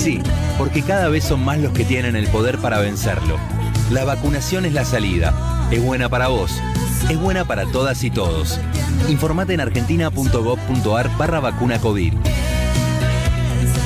Sí, 0.00 0.18
porque 0.56 0.80
cada 0.80 1.10
vez 1.10 1.24
son 1.24 1.44
más 1.44 1.58
los 1.58 1.74
que 1.74 1.84
tienen 1.84 2.16
el 2.16 2.26
poder 2.28 2.56
para 2.56 2.78
vencerlo. 2.78 3.36
La 3.90 4.02
vacunación 4.06 4.64
es 4.64 4.72
la 4.72 4.86
salida. 4.86 5.68
Es 5.70 5.84
buena 5.84 6.08
para 6.08 6.28
vos. 6.28 6.58
Es 7.10 7.20
buena 7.20 7.44
para 7.44 7.66
todas 7.66 8.02
y 8.02 8.10
todos. 8.10 8.58
Informate 9.10 9.52
en 9.52 9.60
argentina.gov.ar 9.60 11.18
barra 11.18 11.40
vacuna 11.40 11.78
COVID. 11.78 12.14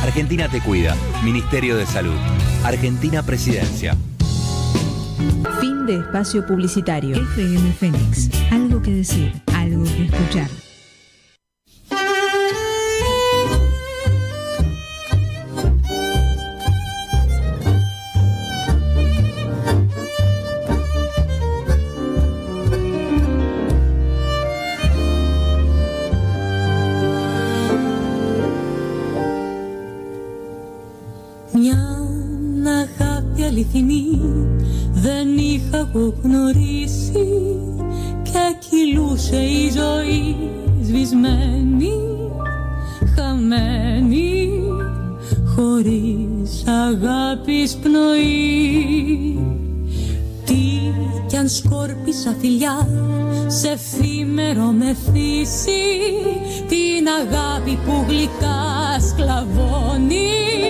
Argentina 0.04 0.48
te 0.48 0.60
cuida. 0.60 0.94
Ministerio 1.24 1.76
de 1.76 1.84
Salud. 1.84 2.14
Argentina 2.62 3.24
Presidencia. 3.24 3.96
Fin 5.60 5.84
de 5.84 5.96
espacio 5.96 6.46
publicitario. 6.46 7.16
FM 7.16 7.72
Fénix. 7.72 8.30
Algo 8.52 8.80
que 8.80 8.92
decir, 8.92 9.32
algo 9.52 9.82
que 9.82 10.04
escuchar. 10.04 10.48
Αληθινή 33.54 34.20
δεν 34.92 35.38
είχα 35.38 35.76
εγώ 35.76 36.14
γνωρίσει 36.22 37.56
και 38.22 38.56
κυλούσε 38.68 39.36
η 39.36 39.70
ζωή 39.70 40.36
σβησμένη, 40.82 41.92
χαμένη 43.16 44.50
χωρίς 45.54 46.64
αγάπης 46.66 47.76
πνοή. 47.76 49.38
Τι 50.44 50.62
κι 51.26 51.36
αν 51.36 51.48
σκόρπισα 51.48 52.36
φιλιά 52.40 52.88
σε 53.46 53.68
εφήμερο 53.68 54.72
μεθύσι 54.72 55.82
την 56.68 57.06
αγάπη 57.20 57.78
που 57.84 58.04
γλυκά 58.08 59.00
σκλαβώνει 59.08 60.63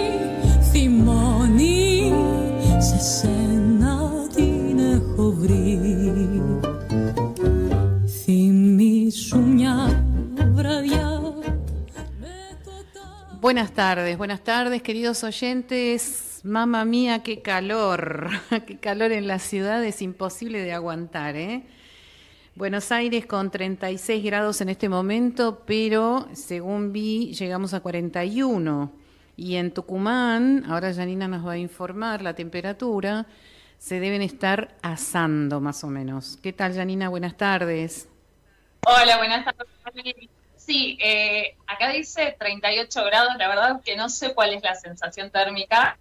Buenas 13.44 13.72
tardes, 13.72 14.16
buenas 14.16 14.42
tardes, 14.42 14.80
queridos 14.80 15.22
oyentes. 15.22 16.40
Mamma 16.44 16.86
mía, 16.86 17.22
qué 17.22 17.42
calor, 17.42 18.30
qué 18.66 18.78
calor 18.78 19.12
en 19.12 19.26
la 19.26 19.38
ciudad, 19.38 19.84
es 19.84 20.00
imposible 20.00 20.62
de 20.62 20.72
aguantar, 20.72 21.36
¿eh? 21.36 21.62
Buenos 22.54 22.90
Aires 22.90 23.26
con 23.26 23.50
36 23.50 24.24
grados 24.24 24.62
en 24.62 24.70
este 24.70 24.88
momento, 24.88 25.62
pero 25.66 26.26
según 26.32 26.94
vi 26.94 27.34
llegamos 27.34 27.74
a 27.74 27.80
41. 27.80 28.90
Y 29.36 29.56
en 29.56 29.74
Tucumán, 29.74 30.64
ahora 30.66 30.94
Janina 30.94 31.28
nos 31.28 31.46
va 31.46 31.52
a 31.52 31.58
informar 31.58 32.22
la 32.22 32.32
temperatura, 32.32 33.26
se 33.76 34.00
deben 34.00 34.22
estar 34.22 34.74
asando 34.80 35.60
más 35.60 35.84
o 35.84 35.88
menos. 35.88 36.38
¿Qué 36.42 36.54
tal 36.54 36.74
Janina? 36.74 37.10
Buenas 37.10 37.36
tardes. 37.36 38.08
Hola, 38.86 39.18
buenas 39.18 39.44
tardes. 39.44 40.30
Sí, 40.64 40.96
eh, 41.02 41.56
acá 41.66 41.90
dice 41.90 42.34
38 42.38 43.04
grados, 43.04 43.34
la 43.36 43.48
verdad 43.48 43.82
que 43.84 43.96
no 43.96 44.08
sé 44.08 44.32
cuál 44.32 44.54
es 44.54 44.62
la 44.62 44.74
sensación 44.74 45.30
térmica, 45.30 45.98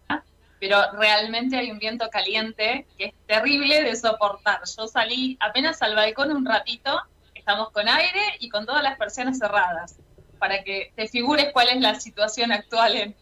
pero 0.58 0.78
realmente 0.94 1.58
hay 1.58 1.70
un 1.70 1.80
viento 1.80 2.10
caliente 2.10 2.86
que 2.98 3.06
es 3.06 3.14
terrible 3.28 3.84
de 3.84 3.94
soportar. 3.98 4.62
Yo 4.78 4.88
salí 4.88 5.38
apenas 5.42 5.82
al 5.82 5.96
balcón 5.96 6.32
un 6.32 6.46
ratito, 6.46 6.98
estamos 7.36 7.72
con 7.72 7.90
aire 7.90 8.22
y 8.40 8.48
con 8.48 8.66
todas 8.66 8.82
las 8.82 8.98
persianas 8.98 9.38
cerradas, 9.38 9.98
para 10.40 10.64
que 10.64 10.94
te 10.96 11.10
figures 11.10 11.52
cuál 11.52 11.68
es 11.68 11.82
la 11.82 12.00
situación 12.00 12.54
actual 12.54 12.96
en, 12.96 13.16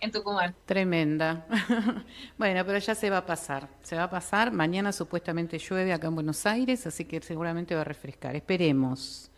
en 0.00 0.10
Tucumán. 0.10 0.56
Tremenda. 0.66 1.46
bueno, 2.38 2.64
pero 2.66 2.78
ya 2.78 2.96
se 2.96 3.08
va 3.08 3.18
a 3.18 3.26
pasar. 3.26 3.68
Se 3.82 3.94
va 3.94 4.04
a 4.04 4.10
pasar. 4.10 4.50
Mañana 4.50 4.90
supuestamente 4.90 5.58
llueve 5.58 5.92
acá 5.92 6.08
en 6.08 6.16
Buenos 6.16 6.44
Aires, 6.44 6.88
así 6.88 7.04
que 7.04 7.20
seguramente 7.20 7.76
va 7.76 7.82
a 7.82 7.84
refrescar. 7.84 8.34
Esperemos. 8.34 9.30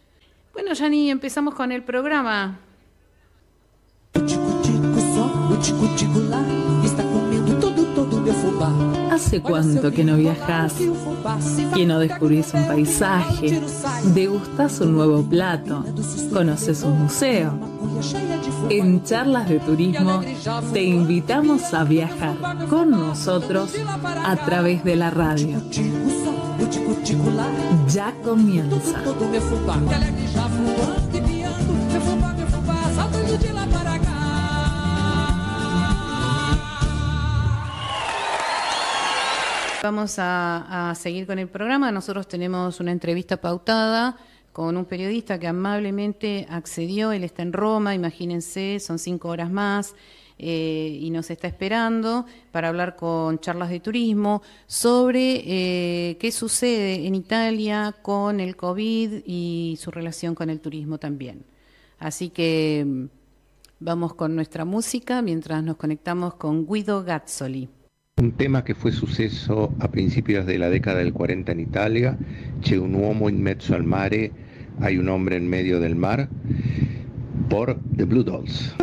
Bueno, 0.52 0.72
Yani, 0.74 1.10
empezamos 1.10 1.54
con 1.54 1.72
el 1.72 1.82
programa. 1.82 2.58
¿Hace 9.10 9.40
cuánto 9.40 9.92
que 9.92 10.04
no 10.04 10.16
viajas? 10.16 10.74
Que 11.74 11.86
no 11.86 11.98
descubrís 11.98 12.52
un 12.54 12.66
paisaje, 12.66 13.60
degustás 14.14 14.80
un 14.80 14.92
nuevo 14.94 15.22
plato, 15.22 15.84
conoces 16.32 16.82
un 16.82 17.02
museo. 17.02 17.58
En 18.70 19.02
charlas 19.04 19.48
de 19.48 19.60
turismo 19.60 20.20
te 20.72 20.82
invitamos 20.82 21.74
a 21.74 21.84
viajar 21.84 22.36
con 22.68 22.90
nosotros 22.90 23.74
a 24.24 24.36
través 24.36 24.82
de 24.84 24.96
la 24.96 25.10
radio. 25.10 25.60
Ya 27.88 28.14
comienza. 28.22 29.02
Vamos 39.82 40.18
a, 40.18 40.90
a 40.90 40.94
seguir 40.94 41.26
con 41.26 41.38
el 41.38 41.48
programa. 41.48 41.90
Nosotros 41.90 42.28
tenemos 42.28 42.80
una 42.80 42.92
entrevista 42.92 43.38
pautada 43.40 44.16
con 44.52 44.76
un 44.76 44.84
periodista 44.84 45.38
que 45.38 45.46
amablemente 45.46 46.46
accedió. 46.50 47.12
Él 47.12 47.24
está 47.24 47.42
en 47.42 47.52
Roma, 47.52 47.94
imagínense, 47.94 48.78
son 48.80 48.98
cinco 48.98 49.28
horas 49.28 49.50
más. 49.50 49.94
Eh, 50.42 50.98
y 51.00 51.10
nos 51.10 51.30
está 51.30 51.46
esperando 51.46 52.24
para 52.50 52.68
hablar 52.68 52.96
con 52.96 53.38
charlas 53.40 53.68
de 53.68 53.80
turismo 53.80 54.42
sobre 54.66 55.42
eh, 55.44 56.16
qué 56.18 56.32
sucede 56.32 57.06
en 57.06 57.14
Italia 57.14 57.94
con 58.00 58.40
el 58.40 58.56
COVID 58.56 59.22
y 59.26 59.76
su 59.78 59.90
relación 59.90 60.34
con 60.34 60.48
el 60.48 60.60
turismo 60.60 60.98
también. 60.98 61.44
Así 61.98 62.30
que 62.30 62.84
mm, 62.86 63.04
vamos 63.80 64.14
con 64.14 64.34
nuestra 64.34 64.64
música 64.64 65.20
mientras 65.20 65.62
nos 65.62 65.76
conectamos 65.76 66.34
con 66.34 66.66
Guido 66.66 67.04
Gazzoli. 67.04 67.68
Un 68.16 68.32
tema 68.32 68.62
che 68.62 68.74
fu 68.74 68.90
successo 68.90 69.72
a 69.78 69.88
principios 69.88 70.44
de 70.44 70.58
la 70.58 70.68
década 70.68 70.98
del 70.98 71.12
40 71.12 71.52
en 71.52 71.60
Italia, 71.60 72.18
C'è 72.60 72.76
un 72.76 72.94
uomo 72.94 73.28
in 73.28 73.40
mezzo 73.40 73.74
al 73.74 73.84
mare, 73.84 74.30
hay 74.80 74.98
un 74.98 75.08
hombre 75.08 75.36
en 75.36 75.48
medio 75.48 75.80
del 75.80 75.96
mar, 75.96 76.28
por 77.48 77.78
The 77.96 78.04
Blue 78.04 78.22
Dolls. 78.22 78.76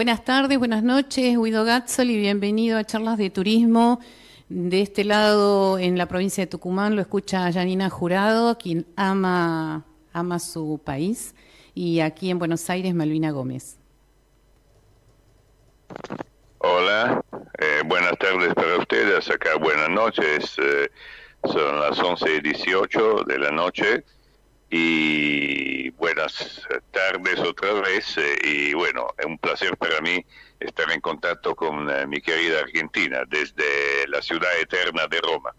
Buenas 0.00 0.24
tardes, 0.24 0.58
buenas 0.58 0.82
noches, 0.82 1.36
Guido 1.36 1.62
Gatzol 1.62 2.08
y 2.08 2.16
bienvenido 2.16 2.78
a 2.78 2.84
Charlas 2.84 3.18
de 3.18 3.28
Turismo. 3.28 4.00
De 4.48 4.80
este 4.80 5.04
lado, 5.04 5.78
en 5.78 5.98
la 5.98 6.06
provincia 6.06 6.42
de 6.42 6.46
Tucumán, 6.46 6.96
lo 6.96 7.02
escucha 7.02 7.52
Janina 7.52 7.90
Jurado, 7.90 8.56
quien 8.56 8.86
ama, 8.96 9.84
ama 10.14 10.38
su 10.38 10.80
país, 10.82 11.34
y 11.74 12.00
aquí 12.00 12.30
en 12.30 12.38
Buenos 12.38 12.70
Aires, 12.70 12.94
Malvina 12.94 13.30
Gómez. 13.30 13.76
Hola, 16.60 17.22
eh, 17.58 17.82
buenas 17.84 18.16
tardes 18.18 18.54
para 18.54 18.78
ustedes, 18.78 19.30
acá 19.30 19.58
buenas 19.58 19.90
noches, 19.90 20.56
eh, 20.62 20.88
son 21.44 21.78
las 21.78 21.98
11 21.98 22.36
y 22.36 22.40
18 22.40 23.24
de 23.24 23.38
la 23.38 23.50
noche 23.50 24.02
y 24.70 25.90
buenas 25.90 26.62
tardes 26.92 27.38
otra 27.40 27.72
vez 27.74 28.16
eh, 28.18 28.38
y 28.44 28.74
bueno, 28.74 29.08
es 29.18 29.26
un 29.26 29.38
placer 29.38 29.76
para 29.76 30.00
mí 30.00 30.24
estar 30.60 30.90
en 30.92 31.00
contacto 31.00 31.54
con 31.56 31.90
eh, 31.90 32.06
mi 32.06 32.20
querida 32.20 32.60
Argentina 32.60 33.22
desde 33.28 34.06
la 34.08 34.22
ciudad 34.22 34.50
eterna 34.60 35.06
de 35.08 35.20
Roma. 35.20 35.54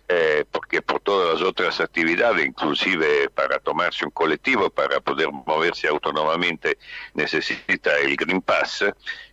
eh, 0.08 0.44
porque 0.50 0.82
por 0.82 1.00
todas 1.00 1.40
las 1.40 1.48
otras 1.48 1.80
actividades, 1.80 2.46
inclusive 2.46 3.28
para 3.30 3.58
tomarse 3.58 4.04
un 4.04 4.12
colectivo, 4.12 4.70
para 4.70 5.00
poder 5.00 5.30
moverse 5.32 5.88
autónomamente, 5.88 6.78
necesita 7.14 7.96
el 7.98 8.16
Green 8.16 8.40
Pass. 8.40 8.84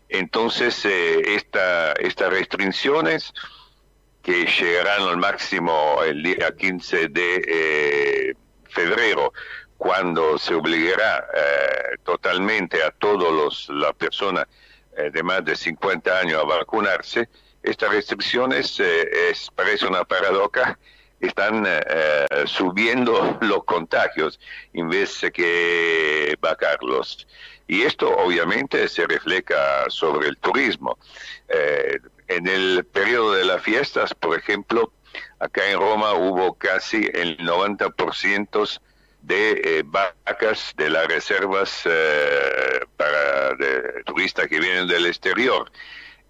Entonces, 0.09 0.85
eh, 0.85 1.35
esta, 1.35 1.93
estas 1.93 2.31
restricciones 2.31 3.33
que 4.21 4.45
llegarán 4.45 5.01
al 5.01 5.17
máximo 5.17 6.01
el 6.03 6.23
día 6.23 6.55
15 6.55 7.07
de 7.09 7.43
eh, 7.47 8.33
febrero, 8.69 9.33
cuando 9.77 10.37
se 10.37 10.53
obligará 10.53 11.27
eh, 11.35 11.97
totalmente 12.03 12.81
a 12.83 12.91
todas 12.91 13.67
las 13.69 13.93
personas 13.93 14.47
de 15.11 15.23
más 15.23 15.43
de 15.43 15.55
50 15.55 16.19
años 16.19 16.39
a 16.39 16.45
vacunarse, 16.45 17.27
estas 17.63 17.91
restricciones, 17.91 18.79
eh, 18.79 19.29
es, 19.31 19.49
parece 19.55 19.87
una 19.87 20.03
paradoja, 20.03 20.77
están 21.19 21.65
eh, 21.65 22.25
subiendo 22.45 23.37
los 23.41 23.63
contagios 23.63 24.39
en 24.73 24.89
vez 24.89 25.21
de 25.21 25.31
que 25.31 26.37
bajarlos. 26.39 27.25
Y 27.67 27.83
esto 27.83 28.09
obviamente 28.17 28.87
se 28.87 29.07
refleja 29.07 29.89
sobre 29.89 30.27
el 30.27 30.37
turismo. 30.37 30.97
Eh, 31.47 31.99
en 32.27 32.47
el 32.47 32.85
periodo 32.85 33.33
de 33.33 33.45
las 33.45 33.61
fiestas, 33.61 34.13
por 34.13 34.37
ejemplo, 34.37 34.91
acá 35.39 35.69
en 35.69 35.79
Roma 35.79 36.13
hubo 36.13 36.53
casi 36.55 37.09
el 37.13 37.37
90% 37.37 38.79
de 39.21 39.51
eh, 39.63 39.83
vacas 39.85 40.73
de 40.75 40.89
las 40.89 41.07
reservas 41.07 41.81
eh, 41.85 42.79
para 42.97 43.55
turistas 44.05 44.47
que 44.47 44.59
vienen 44.59 44.87
del 44.87 45.05
exterior 45.05 45.71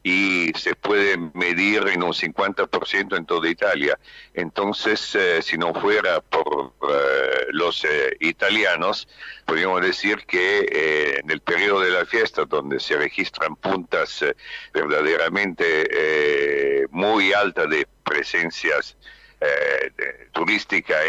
y 0.06 0.52
se 0.56 0.76
puede 0.76 1.16
medir 1.34 1.88
en 1.88 2.04
un 2.04 2.12
50% 2.14 3.16
en 3.16 3.26
toda 3.26 3.48
Italia. 3.50 3.98
Entonces, 4.34 5.16
eh, 5.16 5.42
si 5.42 5.58
no 5.58 5.74
fuera 5.74 6.20
por 6.20 6.74
eh, 6.90 7.46
los 7.52 7.86
eh, 7.86 8.18
italianos, 8.20 9.08
podríamos 9.46 9.82
decir 9.82 10.26
que 10.28 10.68
eh, 10.70 11.20
en 11.24 11.32
el 11.32 11.40
periodo 11.40 11.80
de 11.80 11.92
la 11.92 12.06
fiesta, 12.06 12.44
donde 12.44 12.82
se 12.82 12.98
registran 12.98 13.56
puntas 13.56 14.26
verdaderamente 14.74 16.86
muy 16.92 17.32
altas 17.32 17.70
de 17.70 17.88
presencias 18.04 18.98
de- 19.40 20.28
turísticas 20.34 21.00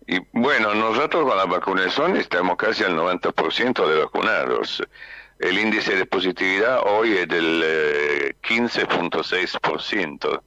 Y 0.05 0.19
bueno, 0.33 0.73
nosotros 0.73 1.23
con 1.23 1.37
la 1.37 1.45
vacunación 1.45 2.17
estamos 2.17 2.57
casi 2.57 2.83
al 2.83 2.97
90% 2.97 3.87
de 3.87 4.01
vacunados. 4.01 4.83
El 5.39 5.57
índice 5.57 5.95
de 5.95 6.05
positividad 6.05 6.81
hoy 6.85 7.13
es 7.13 7.29
del 7.29 8.35
15.6%. 8.43 10.41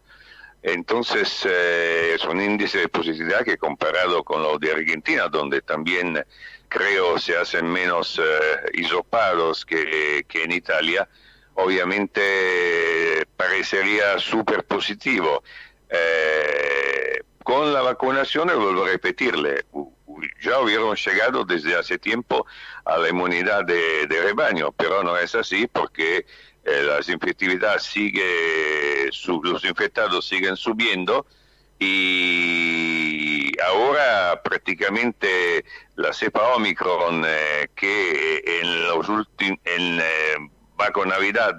Entonces 0.72 1.46
eh, 1.48 2.12
es 2.14 2.24
un 2.24 2.40
índice 2.40 2.78
de 2.78 2.88
positividad 2.88 3.44
que 3.44 3.56
comparado 3.56 4.22
con 4.22 4.42
lo 4.42 4.58
de 4.58 4.72
Argentina, 4.72 5.28
donde 5.28 5.62
también 5.62 6.24
creo 6.68 7.18
se 7.18 7.36
hacen 7.36 7.66
menos 7.70 8.18
eh, 8.18 8.70
isopados 8.74 9.64
que, 9.64 10.24
que 10.28 10.44
en 10.44 10.52
Italia, 10.52 11.08
obviamente 11.54 13.26
parecería 13.36 14.18
súper 14.18 14.64
positivo. 14.64 15.42
Eh, 15.88 17.22
con 17.42 17.72
la 17.72 17.80
vacunación, 17.80 18.48
vuelvo 18.48 18.84
a 18.84 18.88
repetirle, 18.88 19.64
ya 20.42 20.60
hubieron 20.60 20.94
llegado 20.96 21.44
desde 21.44 21.76
hace 21.76 21.98
tiempo 21.98 22.46
a 22.84 22.98
la 22.98 23.08
inmunidad 23.08 23.64
de, 23.64 24.06
de 24.06 24.22
rebaño, 24.22 24.72
pero 24.72 25.02
no 25.02 25.16
es 25.16 25.34
así 25.34 25.66
porque 25.66 26.26
eh, 26.68 26.82
la 26.82 27.12
infectividad 27.12 27.78
sigue, 27.78 29.10
los 29.42 29.64
infectados 29.64 30.26
siguen 30.26 30.56
subiendo 30.56 31.26
y 31.78 33.52
ahora 33.62 34.40
prácticamente 34.42 35.64
la 35.96 36.12
cepa 36.12 36.54
Omicron 36.54 37.24
eh, 37.26 37.68
que 37.74 38.60
en 38.60 38.88
los 38.88 39.08
últimos 39.08 39.58
en 39.64 40.00
eh, 40.00 40.50
Baco 40.78 41.04
Navidad 41.04 41.58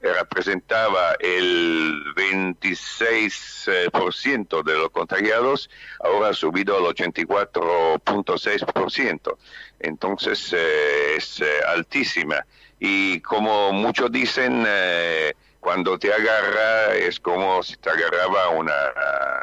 representaba 0.00 1.16
el 1.18 2.14
26% 2.14 4.62
de 4.62 4.74
los 4.74 4.90
contagiados, 4.90 5.68
ahora 5.98 6.28
ha 6.28 6.34
subido 6.34 6.76
al 6.76 6.84
84.6%. 6.94 9.36
Entonces 9.80 10.52
eh, 10.52 11.16
es 11.16 11.40
eh, 11.40 11.50
altísima. 11.66 12.46
Y 12.80 13.20
como 13.20 13.72
muchos 13.72 14.10
dicen, 14.10 14.64
eh, 14.66 15.34
cuando 15.60 15.98
te 15.98 16.12
agarra 16.12 16.94
es 16.96 17.20
como 17.20 17.62
si 17.62 17.76
te 17.76 17.90
agarraba 17.90 18.48
una 18.48 18.72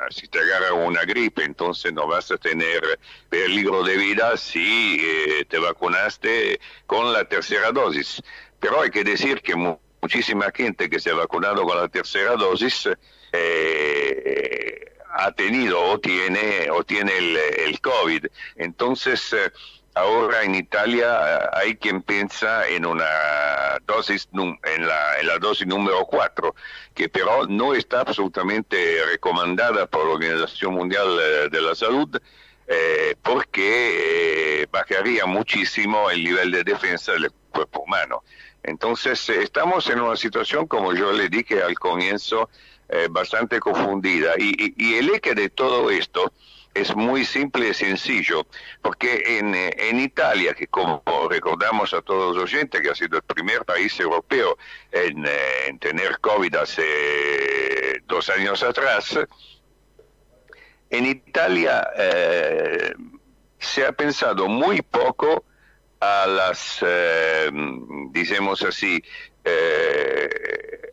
si 0.10 0.28
te 0.28 0.40
agarra 0.40 0.74
una 0.74 1.04
gripe 1.04 1.44
entonces 1.44 1.94
no 1.94 2.08
vas 2.08 2.32
a 2.32 2.38
tener 2.38 3.00
peligro 3.30 3.84
de 3.84 3.98
vida 3.98 4.36
si 4.38 4.98
eh, 5.00 5.46
te 5.48 5.60
vacunaste 5.60 6.60
con 6.86 7.14
la 7.14 7.26
tercera 7.26 7.72
dosis. 7.72 8.22
Pero 8.60 8.82
hay 8.82 8.90
que 8.90 9.04
decir 9.04 9.42
que 9.42 9.56
mu 9.56 9.78
muchísima 10.02 10.52
gente 10.54 10.90
que 10.90 11.00
se 11.00 11.10
ha 11.10 11.16
vacunado 11.16 11.64
con 11.64 11.78
la 11.78 11.88
tercera 11.88 12.36
dosis 12.36 12.88
eh, 13.34 14.94
ha 15.12 15.32
tenido 15.32 15.82
o 15.82 16.00
tiene 16.00 16.70
o 16.72 16.84
tiene 16.84 17.18
el, 17.18 17.38
el 17.38 17.82
covid. 17.82 18.26
Entonces 18.56 19.34
eh, 19.34 19.52
Ahora 19.98 20.44
en 20.44 20.54
Italia 20.54 21.50
hay 21.54 21.76
quien 21.76 22.04
piensa 22.04 22.68
en 22.68 22.86
una 22.86 23.06
dosis, 23.88 24.30
en 24.32 24.88
la, 24.88 25.40
dosis 25.40 25.66
número 25.66 26.06
4, 26.06 26.54
que 26.94 27.10
pero 27.10 27.48
no 27.48 27.74
está 27.74 28.02
absolutamente 28.02 29.04
recomendada 29.06 29.88
por 29.88 30.06
la 30.06 30.14
Organización 30.14 30.76
Mundial 30.76 31.50
de 31.52 31.62
la 31.62 31.74
Salud, 31.74 32.16
eh, 32.68 33.16
porque 33.24 34.62
eh, 34.62 34.68
bajaría 34.72 35.26
muchísimo 35.26 36.12
el 36.12 36.24
nivel 36.24 36.52
de 36.52 36.64
defensa 36.64 37.14
del 37.14 37.32
cuerpo 37.50 37.82
humano. 37.82 38.24
Entonces, 38.62 39.28
eh, 39.30 39.42
estamos 39.42 39.90
en 39.90 40.02
una 40.02 40.16
situación, 40.16 40.68
como 40.68 40.94
yo 40.94 41.12
le 41.12 41.28
dije 41.30 41.64
al 41.64 41.80
comienzo, 41.80 42.50
eh, 42.90 43.08
bastante 43.10 43.60
confundida. 43.60 44.34
Y, 44.38 44.50
y, 44.64 44.74
y 44.78 44.96
el 44.96 45.10
eje 45.10 45.34
de 45.34 45.50
todo 45.50 45.90
esto 45.90 46.32
es 46.80 46.96
muy 46.96 47.26
simple 47.26 47.70
y 47.70 47.74
sencillo, 47.74 48.46
porque 48.82 49.40
en, 49.40 49.56
en, 49.56 50.00
Italia, 50.00 50.54
que 50.54 50.68
como 50.68 51.02
recordamos 51.30 51.94
a 51.94 52.02
todos 52.02 52.36
los 52.36 52.44
oyentes, 52.44 52.82
que 52.82 52.90
ha 52.90 52.96
sido 52.96 53.18
el 53.18 53.24
primer 53.24 53.66
país 53.66 54.00
europeo 54.00 54.58
en, 54.92 55.26
en 55.68 55.80
tener 55.80 56.20
COVID 56.20 56.56
hace 56.56 58.02
dos 58.08 58.30
años 58.30 58.64
atrás, 58.64 59.18
en 60.90 61.06
Italia 61.06 61.90
eh, 61.98 62.94
se 63.60 63.86
ha 63.86 63.92
pensado 63.92 64.48
muy 64.48 64.82
poco 64.82 65.44
a 66.00 66.28
las, 66.28 66.80
eh, 66.86 67.50
digamos 68.12 68.62
así, 68.64 69.04
eh, 69.44 70.30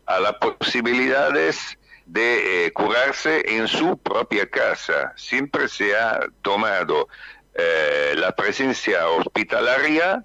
a 0.05 0.19
las 0.19 0.33
posibilidades 0.33 1.77
de 2.05 2.67
eh, 2.67 2.71
curarse 2.71 3.43
en 3.55 3.67
su 3.67 3.97
propia 3.97 4.47
casa. 4.49 5.13
Siempre 5.15 5.67
se 5.67 5.95
ha 5.95 6.19
tomado 6.41 7.07
eh, 7.55 8.13
la 8.15 8.31
presencia 8.35 9.07
hospitalaria 9.07 10.23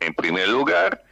en 0.00 0.14
primer 0.14 0.48
lugar 0.48 1.02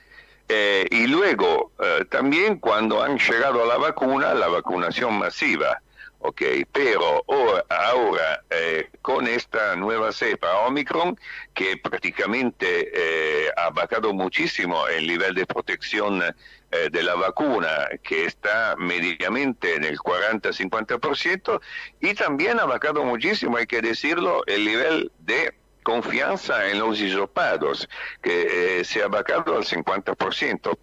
eh, 0.49 0.87
y 0.91 1.07
luego 1.07 1.73
también 2.11 2.59
cuando 2.59 3.03
han 3.03 3.19
llegado 3.19 3.63
a 3.63 3.67
la 3.67 3.77
vacuna, 3.77 4.35
la 4.35 4.49
vacunación 4.49 5.19
masiva. 5.19 5.82
Ok, 6.25 6.41
pero 6.71 7.25
ahora 7.69 8.45
eh, 8.49 8.91
con 9.03 9.27
esta 9.27 9.75
nueva 9.75 10.13
cepa 10.13 10.61
Omicron, 10.69 11.19
que 11.53 11.77
prácticamente 11.77 12.93
eh, 12.95 13.51
ha 13.57 13.71
bajado 13.71 14.15
muchísimo 14.15 14.87
el 14.87 15.09
nivel 15.09 15.35
de 15.35 15.47
protección 15.47 16.23
eh, 16.23 16.89
de 16.93 17.03
la 17.03 17.17
vacuna, 17.17 17.89
que 18.05 18.27
está 18.27 18.77
mediamente 18.79 19.75
en 19.75 19.83
el 19.83 19.99
40-50%, 19.99 21.61
y 22.01 22.15
también 22.15 22.61
ha 22.61 22.67
bajado 22.67 23.03
muchísimo, 23.03 23.57
hay 23.57 23.67
que 23.67 23.81
decirlo, 23.81 24.45
el 24.47 24.65
nivel 24.65 25.11
de 25.19 25.53
confianza 25.83 26.69
en 26.71 26.79
los 26.79 27.01
isopados, 27.01 27.89
que 28.23 28.85
se 28.85 29.03
ha 29.03 29.09
bajado 29.09 29.57
al 29.57 29.65
50%. 29.65 30.79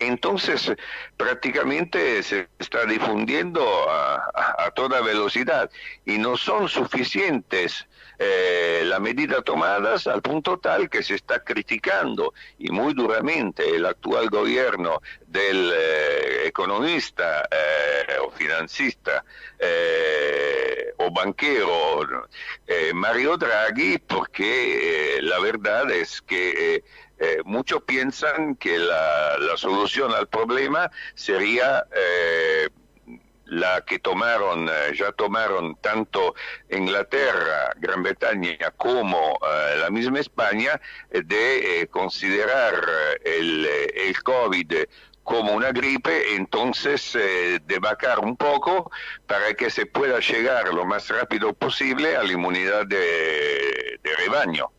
Entonces, 0.00 0.72
prácticamente 1.16 2.22
se 2.22 2.48
está 2.58 2.84
difundiendo 2.84 3.62
a, 3.90 4.70
toda 4.74 5.00
velocidad 5.00 5.70
y 6.04 6.18
no 6.18 6.36
son 6.36 6.68
suficientes 6.68 7.86
eh, 8.18 8.82
las 8.84 9.00
medidas 9.00 9.42
tomadas 9.44 10.06
al 10.06 10.22
punto 10.22 10.58
tal 10.58 10.88
que 10.88 11.02
se 11.02 11.14
está 11.14 11.42
criticando 11.42 12.32
y 12.58 12.70
muy 12.70 12.94
duramente 12.94 13.74
el 13.74 13.86
actual 13.86 14.28
gobierno 14.28 15.00
del 15.26 15.72
eh, 15.74 16.46
economista 16.46 17.48
eh, 17.50 18.18
o 18.24 18.30
financista 18.30 19.24
eh, 19.58 20.92
o 20.98 21.10
banquero 21.10 22.26
Mario 22.94 23.36
Draghi 23.36 23.98
porque 23.98 25.18
la 25.22 25.38
verdad 25.38 25.90
es 25.90 26.20
que 26.22 26.82
eh, 27.18 27.38
muchos 27.44 27.82
piensan 27.82 28.56
que 28.56 28.78
la, 28.78 29.56
solución 29.56 30.12
al 30.14 30.28
problema 30.28 30.90
sería 31.14 31.84
eh, 31.92 32.68
la 33.46 33.80
que 33.84 33.98
tomaron, 33.98 34.68
eh, 34.68 34.94
ya 34.94 35.10
tomaron 35.12 35.74
tanto 35.76 36.34
Inglaterra, 36.70 37.72
Gran 37.76 38.04
Bretaña 38.04 38.70
como 38.76 39.38
la 39.80 39.90
misma 39.90 40.20
España, 40.20 40.80
de 41.10 41.88
considerar 41.90 42.74
el, 43.24 43.66
el 43.94 44.22
COVID 44.22 44.84
como 45.28 45.52
una 45.52 45.72
gripe, 45.72 46.36
entonces 46.36 47.14
eh, 47.14 47.60
de 47.66 47.78
bajar 47.80 48.18
un 48.20 48.34
poco 48.34 48.90
para 49.26 49.52
que 49.52 49.68
se 49.68 49.84
pueda 49.84 50.20
llegar 50.20 50.72
lo 50.72 50.86
más 50.86 51.06
rápido 51.08 51.52
posible 51.52 52.16
a 52.16 52.22
la 52.22 52.32
inmunidad 52.32 52.86
de, 52.86 54.00
de 54.02 54.16
rebaño. 54.16 54.70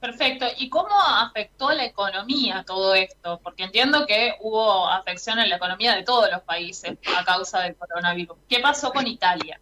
Perfecto. 0.00 0.46
¿Y 0.58 0.68
cómo 0.68 0.94
afectó 1.00 1.70
la 1.70 1.84
economía 1.84 2.64
todo 2.66 2.94
esto? 2.94 3.40
Porque 3.42 3.64
entiendo 3.64 4.06
que 4.06 4.34
hubo 4.40 4.88
afección 4.88 5.38
en 5.38 5.48
la 5.48 5.56
economía 5.56 5.94
de 5.96 6.02
todos 6.02 6.30
los 6.30 6.42
países 6.42 6.98
a 7.16 7.24
causa 7.24 7.60
del 7.60 7.76
coronavirus. 7.76 8.36
¿Qué 8.48 8.60
pasó 8.60 8.92
con 8.92 9.06
Italia? 9.06 9.58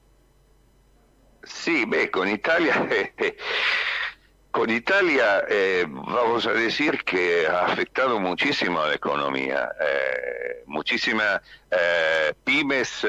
Sí, 1.44 1.84
ve, 1.86 2.10
con 2.10 2.28
Italia, 2.28 2.88
con 4.50 4.70
Italia 4.70 5.44
eh, 5.48 5.84
vamos 5.88 6.46
a 6.46 6.52
decir 6.52 7.04
que 7.04 7.46
ha 7.46 7.66
afectado 7.66 8.18
muchísimo 8.18 8.80
a 8.80 8.88
la 8.88 8.94
economía. 8.94 9.70
Eh, 9.80 10.62
muchísimas 10.66 11.42
eh, 11.70 12.32
pymes 12.44 13.06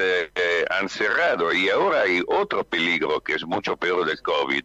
han 0.70 0.88
cerrado 0.88 1.52
y 1.52 1.70
ahora 1.70 2.02
hay 2.02 2.22
otro 2.26 2.62
peligro 2.64 3.20
que 3.20 3.34
es 3.34 3.46
mucho 3.46 3.76
peor 3.76 4.06
del 4.06 4.20
COVID. 4.20 4.64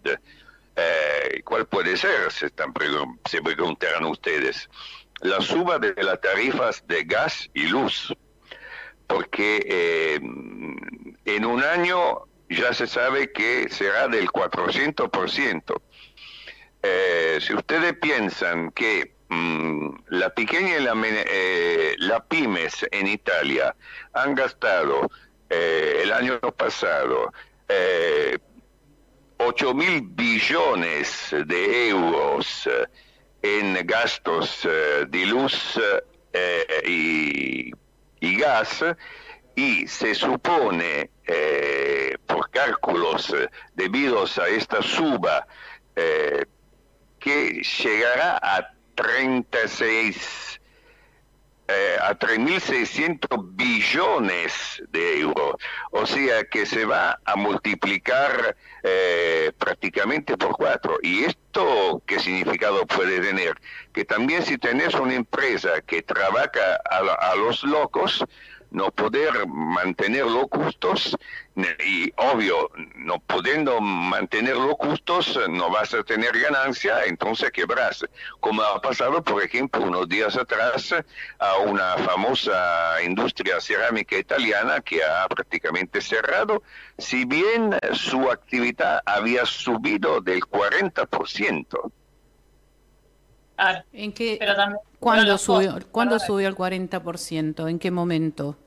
Eh, 0.76 1.42
¿Cuál 1.44 1.66
puede 1.68 1.98
ser? 1.98 2.32
Se, 2.32 2.48
están 2.48 2.74
pregun 2.74 3.20
se 3.30 3.42
preguntarán 3.42 4.06
ustedes. 4.06 4.70
La 5.22 5.42
suba 5.42 5.78
de 5.80 5.94
las 6.02 6.20
tarifas 6.22 6.86
de 6.88 7.04
gas 7.04 7.50
y 7.54 7.68
luz. 7.68 8.14
porque 9.08 9.62
eh, 9.68 10.20
en 11.26 11.46
un 11.46 11.64
año 11.64 12.24
ya 12.50 12.74
se 12.74 12.88
sabe 12.88 13.32
que 13.32 13.68
será 13.70 14.08
del 14.08 14.28
400%. 14.30 15.82
Eh, 16.84 17.38
si 17.40 17.54
ustedes 17.54 17.94
piensan 17.98 18.72
que 18.72 19.14
mm, 19.30 19.90
la 20.10 20.30
pequeña 20.32 20.78
y 20.78 20.84
la, 20.84 20.94
eh, 21.06 21.96
la, 22.00 22.24
pymes 22.26 22.86
en 22.92 23.08
Italia 23.08 23.76
han 24.14 24.34
gastado 24.36 25.10
eh, 25.50 26.02
el 26.04 26.12
año 26.12 26.40
pasado 26.58 27.32
8 29.44 29.74
mil 29.74 30.02
billones 30.02 31.34
de 31.46 31.90
euros 31.90 32.70
en 33.42 33.86
gastos 33.88 34.68
de 35.10 35.26
luz 35.26 35.80
y, 36.86 37.72
y 38.20 38.38
gas, 38.38 38.84
y 39.56 39.88
se 39.88 40.14
supone, 40.14 41.10
por 42.28 42.50
cálculos 42.52 43.34
debidos 43.74 44.38
a 44.38 44.48
esta 44.48 44.82
suba, 44.82 45.48
que 47.20 47.62
llegará 47.64 48.38
a 48.42 48.74
36 48.96 50.61
eh, 51.72 51.98
a 52.02 52.18
3.600 52.18 53.56
billones 53.56 54.84
de 54.90 55.20
euros. 55.20 55.56
O 55.92 56.06
sea 56.06 56.44
que 56.46 56.66
se 56.66 56.86
va 56.86 57.20
a 57.26 57.36
multiplicar 57.36 58.56
eh, 58.84 59.52
prácticamente 59.58 60.38
por 60.38 60.52
cuatro. 60.52 60.98
¿Y 61.02 61.24
esto 61.24 62.02
qué 62.06 62.20
significado 62.20 62.86
puede 62.86 63.20
tener? 63.20 63.60
Que 63.94 64.06
también 64.06 64.44
si 64.44 64.58
tenés 64.58 64.94
una 64.96 65.16
empresa 65.16 65.82
que 65.82 66.02
trabaja 66.02 66.82
a 66.90 67.36
los 67.36 67.64
locos, 67.64 68.24
no 68.72 68.90
poder 68.92 69.48
mantener 69.48 70.26
los 70.26 70.48
costos 70.48 71.16
y 71.86 72.12
obvio, 72.16 72.70
no 72.96 73.20
pudiendo 73.20 73.82
mantener 73.82 74.56
los 74.56 74.78
costos 74.78 75.38
no 75.50 75.70
vas 75.70 75.94
a 75.94 76.04
tener 76.04 76.32
ganancia, 76.40 77.04
entonces 77.06 77.52
quebras. 77.52 78.06
Como 78.40 78.62
ha 78.64 78.82
pasado, 78.82 79.22
por 79.22 79.44
ejemplo, 79.44 79.82
unos 79.84 80.08
días 80.08 80.38
atrás 80.38 80.96
a 81.40 81.58
una 81.58 81.98
famosa 81.98 83.04
industria 83.04 83.60
cerámica 83.60 84.18
italiana 84.18 84.80
que 84.80 85.04
ha 85.04 85.28
prácticamente 85.28 86.02
cerrado, 86.02 86.64
si 86.98 87.26
bien 87.26 87.78
su 87.94 88.32
actividad 88.32 89.02
había 89.06 89.46
subido 89.46 90.22
del 90.22 90.42
40%. 90.42 91.92
¿En 93.94 94.12
qué, 94.14 94.40
¿Cuándo, 95.00 95.38
subió, 95.38 95.78
¿cuándo 95.92 96.20
subió 96.20 96.48
el 96.48 96.56
40%? 96.56 97.70
¿En 97.70 97.80
qué 97.80 97.92
momento? 97.92 98.58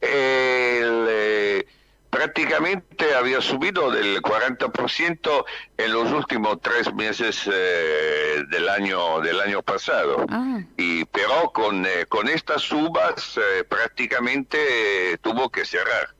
Eh, 0.00 1.64
prácticamente 2.08 3.14
había 3.14 3.40
subido 3.40 3.90
del 3.90 4.22
40% 4.22 5.44
en 5.76 5.92
los 5.92 6.12
últimos 6.12 6.60
tres 6.60 6.92
meses 6.94 7.48
eh, 7.52 8.44
del 8.48 8.68
año 8.68 9.20
del 9.20 9.40
año 9.40 9.62
pasado 9.62 10.24
ah. 10.28 10.60
y 10.76 11.04
pero 11.06 11.50
con, 11.52 11.84
eh, 11.84 12.06
con 12.08 12.28
estas 12.28 12.62
subas 12.62 13.38
prácticamente 13.68 15.18
tuvo 15.20 15.50
que 15.50 15.64
cerrar 15.64 16.14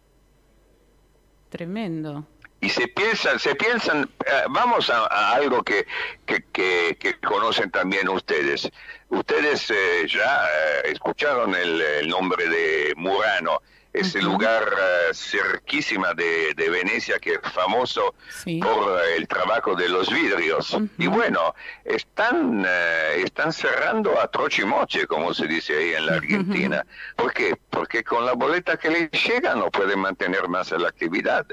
tremendo 1.49 2.27
y 2.61 2.69
se 2.71 2.89
piensan, 2.89 3.39
se 3.39 3.55
piensan, 3.55 4.11
eh, 4.27 4.45
vamos 4.51 4.91
a, 4.91 5.07
algo 5.33 5.63
que, 5.63 5.87
que, 6.27 7.17
conocen 7.27 7.71
también 7.71 8.09
ustedes. 8.09 8.69
Ustedes 9.11 9.71
eh, 9.71 10.07
ya 10.09 10.45
eh, 10.47 10.91
escucharon 10.93 11.55
el, 11.55 12.09
nombre 12.09 12.49
de 12.49 12.95
Murano 12.97 13.63
ese 14.01 14.23
lugar 14.23 14.65
uh, 14.65 15.15
cerquísima 15.15 16.15
de, 16.15 16.55
Venecia 16.69 17.19
que 17.19 17.35
es 17.35 17.41
famoso 17.53 18.15
por 18.61 19.01
el 19.17 19.27
trabajo 19.27 19.75
de 19.75 19.89
los 19.89 20.13
vidrios. 20.13 20.77
Y 20.99 21.07
bueno, 21.07 21.55
están, 21.85 22.65
eh, 22.67 23.23
están 23.25 23.53
cerrando 23.53 24.21
a 24.21 24.31
trochimoche, 24.31 25.07
como 25.07 25.33
se 25.33 25.47
dice 25.47 25.77
ahí 25.77 25.95
en 25.95 26.07
la 26.07 26.15
Argentina. 26.17 26.87
¿Por 27.17 27.33
qué? 27.33 27.57
Porque 27.71 28.05
con 28.05 28.27
la 28.27 28.35
boleta 28.35 28.77
que 28.77 28.91
les 28.91 29.11
llega 29.11 29.55
no 29.55 29.71
pueden 29.71 30.01
mantener 30.01 30.47
más 30.49 30.71
la 30.73 30.89
actividad. 30.89 31.47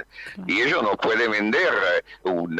Y 0.46 0.62
ellos 0.62 0.84
no 0.84 0.98
pueden 0.98 1.32
vender 1.32 1.74
un, 2.24 2.60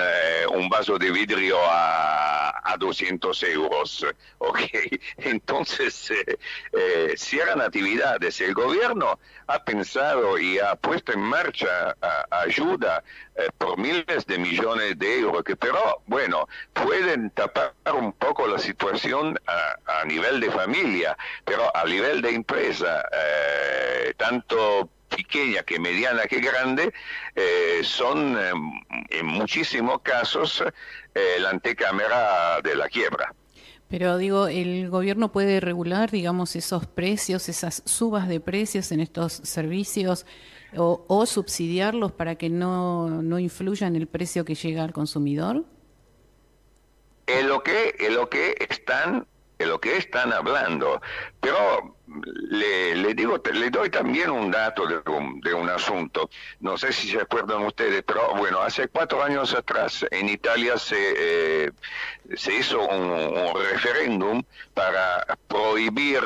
un 0.54 0.70
vaso 0.70 0.98
de 0.98 1.12
vidrio 1.12 1.58
a, 1.70 2.62
a 2.64 2.78
200 2.78 3.44
euros. 3.44 4.06
Okay. 4.38 5.00
Entonces, 5.18 6.12
eh, 6.12 7.14
cierran 7.18 7.62
actividades. 7.62 8.40
El 8.42 8.54
gobierno 8.54 9.18
ha 9.48 9.64
pensado 9.64 9.75
y 10.40 10.60
ha 10.60 10.76
puesto 10.76 11.14
en 11.14 11.22
marcha 11.22 11.96
ayuda 12.30 13.04
eh, 13.36 13.48
por 13.58 13.78
miles 13.78 14.26
de 14.26 14.38
millones 14.38 14.98
de 14.98 15.20
euros, 15.20 15.44
que 15.44 15.56
pero 15.56 16.02
bueno, 16.08 16.48
pueden 16.74 17.30
tapar 17.32 17.74
un 17.94 18.14
poco 18.14 18.48
la 18.48 18.60
situación 18.60 19.38
a, 19.48 20.06
nivel 20.06 20.40
de 20.40 20.52
familia, 20.52 21.18
pero 21.44 21.76
a 21.76 21.84
nivel 21.86 22.22
de 22.22 22.30
empresa, 22.30 23.04
eh, 23.12 24.14
tanto 24.18 24.90
pequeña 25.10 25.64
que 25.64 25.80
mediana 25.80 26.26
que 26.26 26.40
grande, 26.40 26.94
eh, 27.36 27.82
son 27.84 28.38
en 29.10 29.26
muchísimos 29.26 30.02
casos 30.02 30.64
la 31.40 31.50
antecámara 31.50 32.62
de 32.62 32.76
la 32.76 32.88
quiebra. 32.90 33.34
Pero 33.88 34.18
digo, 34.18 34.48
¿el 34.48 34.90
gobierno 34.90 35.32
puede 35.32 35.60
regular, 35.60 36.10
digamos, 36.10 36.56
esos 36.56 36.88
precios, 36.88 37.50
esas 37.50 37.84
subas 37.86 38.28
de 38.28 38.40
precios 38.40 38.92
en 38.92 39.00
estos 39.00 39.34
servicios 39.34 40.26
o, 40.76 41.26
subsidiarlos 41.26 42.12
para 42.12 42.36
que 42.36 42.50
no, 42.50 43.22
no 43.22 43.40
influya 43.40 43.88
en 43.88 43.96
el 43.96 44.08
precio 44.08 44.44
que 44.44 44.56
llega 44.56 44.84
al 44.84 44.92
consumidor? 44.92 45.64
Lo 47.46 47.64
que, 47.64 47.96
es 48.00 48.14
lo 48.14 48.30
que 48.30 48.56
están 48.70 49.28
de 49.58 49.66
lo 49.66 49.80
que 49.80 49.98
están 49.98 50.34
hablando. 50.34 51.02
Pero 51.40 51.96
le, 52.50 53.14
digo, 53.14 53.42
le 53.54 53.70
doy 53.70 53.90
también 53.90 54.30
un 54.30 54.52
dato 54.52 54.88
de 54.88 55.54
un, 55.54 55.70
asunto. 55.70 56.30
No 56.60 56.78
sé 56.78 56.94
si 56.94 57.10
se 57.10 57.20
acuerdan 57.20 57.64
ustedes, 57.64 58.04
pero 58.04 58.36
bueno, 58.36 58.62
hace 58.62 58.88
cuatro 58.88 59.24
años 59.24 59.54
atrás 59.54 60.06
en 60.12 60.30
Italia 60.30 60.78
se, 60.78 61.66
eh, 61.66 61.72
se 62.36 62.54
hizo 62.54 62.82
un, 62.88 63.10
un, 63.12 63.66
referéndum 63.72 64.44
para 64.74 65.26
prohibir 65.48 66.22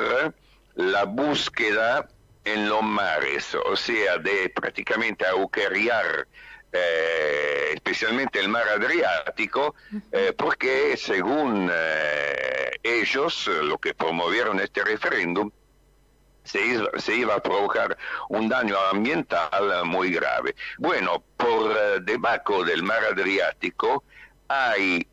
la 0.75 1.05
búsqueda 1.05 2.07
en 2.45 2.69
los 2.69 2.81
mares, 2.83 3.55
o 3.55 3.75
sea, 3.75 4.17
de 4.17 4.49
prácticamente 4.49 5.25
agujerear 5.25 6.27
eh, 6.71 7.71
especialmente 7.73 8.39
el 8.39 8.47
mar 8.49 8.67
Adriático, 8.69 9.73
eh, 10.11 10.33
porque 10.37 10.95
según 10.97 11.69
eh, 11.73 12.71
ellos, 12.83 13.47
lo 13.47 13.79
que 13.79 13.95
promovieron 13.95 14.59
este 14.59 14.83
referéndum, 14.83 15.49
se 16.43 16.65
iba, 16.65 16.89
se 16.97 17.15
iba, 17.15 17.35
a 17.35 17.41
provocar 17.41 17.97
un 18.29 18.49
daño 18.49 18.77
ambiental 18.91 19.85
muy 19.85 20.11
grave. 20.11 20.55
Bueno, 20.77 21.23
por 21.37 22.03
debajo 22.03 22.63
del 22.63 22.83
mar 22.83 23.03
Adriático 23.11 24.03
hay 24.47 25.07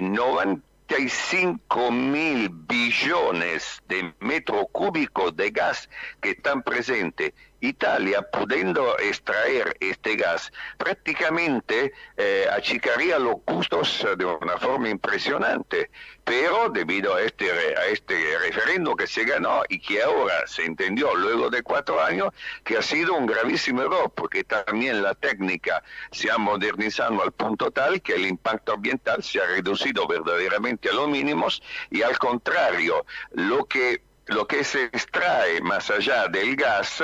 95 0.00 1.90
mil 1.90 2.48
billones 2.50 3.82
de 3.88 4.12
metros 4.20 4.66
cúbicos 4.72 5.34
de 5.36 5.50
gas 5.50 5.88
que 6.20 6.30
están 6.30 6.62
presentes 6.62 7.32
Italia, 7.60 8.22
pudiendo 8.22 8.98
extraer 8.98 9.76
este 9.80 10.16
gas, 10.16 10.52
prácticamente 10.76 11.92
eh, 12.16 12.46
achicaría 12.52 13.18
los 13.18 13.36
costos 13.44 14.06
de 14.16 14.24
una 14.24 14.56
forma 14.58 14.88
impresionante. 14.88 15.90
Pero 16.24 16.68
debido 16.68 17.14
a 17.14 17.22
este, 17.22 17.50
a 17.50 17.86
este 17.86 18.14
referendo 18.38 18.94
que 18.94 19.06
se 19.06 19.24
ganó 19.24 19.62
y 19.68 19.80
que 19.80 20.02
ahora 20.02 20.46
se 20.46 20.64
entendió 20.64 21.14
luego 21.14 21.48
de 21.48 21.62
cuatro 21.62 22.02
años 22.02 22.34
que 22.64 22.76
ha 22.76 22.82
sido 22.82 23.14
un 23.14 23.26
gravísimo 23.26 23.82
error, 23.82 24.12
porque 24.14 24.44
también 24.44 25.02
la 25.02 25.14
técnica 25.14 25.82
se 26.12 26.30
ha 26.30 26.36
modernizado 26.36 27.22
al 27.22 27.32
punto 27.32 27.70
tal 27.70 28.02
que 28.02 28.14
el 28.14 28.26
impacto 28.26 28.74
ambiental 28.74 29.22
se 29.22 29.40
ha 29.40 29.46
reducido 29.46 30.06
verdaderamente 30.06 30.90
a 30.90 30.92
los 30.92 31.08
mínimos 31.08 31.62
y 31.90 32.02
al 32.02 32.18
contrario, 32.18 33.06
lo 33.32 33.64
que 33.64 34.02
lo 34.28 34.46
que 34.46 34.62
se 34.62 34.84
extrae 34.84 35.60
más 35.62 35.90
allá 35.90 36.28
del 36.28 36.54
gas 36.54 37.02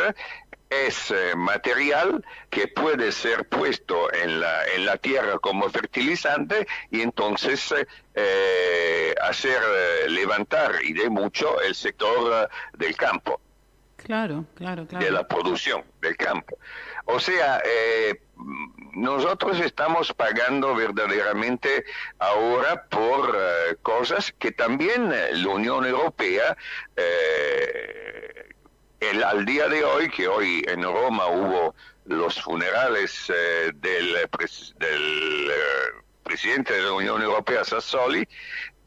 es 0.70 1.10
eh, 1.10 1.34
material 1.36 2.24
que 2.50 2.68
puede 2.68 3.12
ser 3.12 3.48
puesto 3.48 4.12
en 4.12 4.40
la, 4.40 4.66
en 4.74 4.86
la 4.86 4.96
tierra 4.96 5.38
como 5.38 5.68
fertilizante 5.70 6.66
y 6.90 7.02
entonces 7.02 7.74
eh, 8.14 9.14
hacer 9.22 9.58
eh, 9.62 10.08
levantar 10.08 10.76
y 10.82 10.92
de 10.92 11.08
mucho 11.10 11.60
el 11.60 11.74
sector 11.74 12.48
del 12.76 12.96
campo. 12.96 13.40
Claro, 13.96 14.44
claro, 14.54 14.86
claro. 14.86 15.04
De 15.04 15.10
la 15.10 15.26
producción 15.26 15.82
del 16.02 16.16
campo. 16.16 16.58
O 17.06 17.18
sea, 17.18 17.62
nosotros 18.92 19.60
estamos 19.60 20.12
pagando 20.12 20.74
verdaderamente 20.74 21.86
ahora 22.18 22.84
por 22.84 23.34
cosas 23.80 24.34
que 24.38 24.52
también 24.52 25.10
la 25.10 25.48
Unión 25.48 25.86
Europea 25.86 26.54
al 29.24 29.44
día 29.44 29.68
de 29.68 29.84
hoy, 29.84 30.08
que 30.10 30.28
hoy 30.28 30.62
en 30.66 30.82
Roma 30.82 31.26
hubo 31.26 31.74
los 32.06 32.40
funerales 32.42 33.30
eh, 33.34 33.70
del, 33.74 34.28
pres- 34.30 34.74
del 34.78 35.50
eh, 35.50 36.02
presidente 36.22 36.74
de 36.74 36.82
la 36.82 36.92
Unión 36.92 37.22
Europea, 37.22 37.64
Sassoli, 37.64 38.26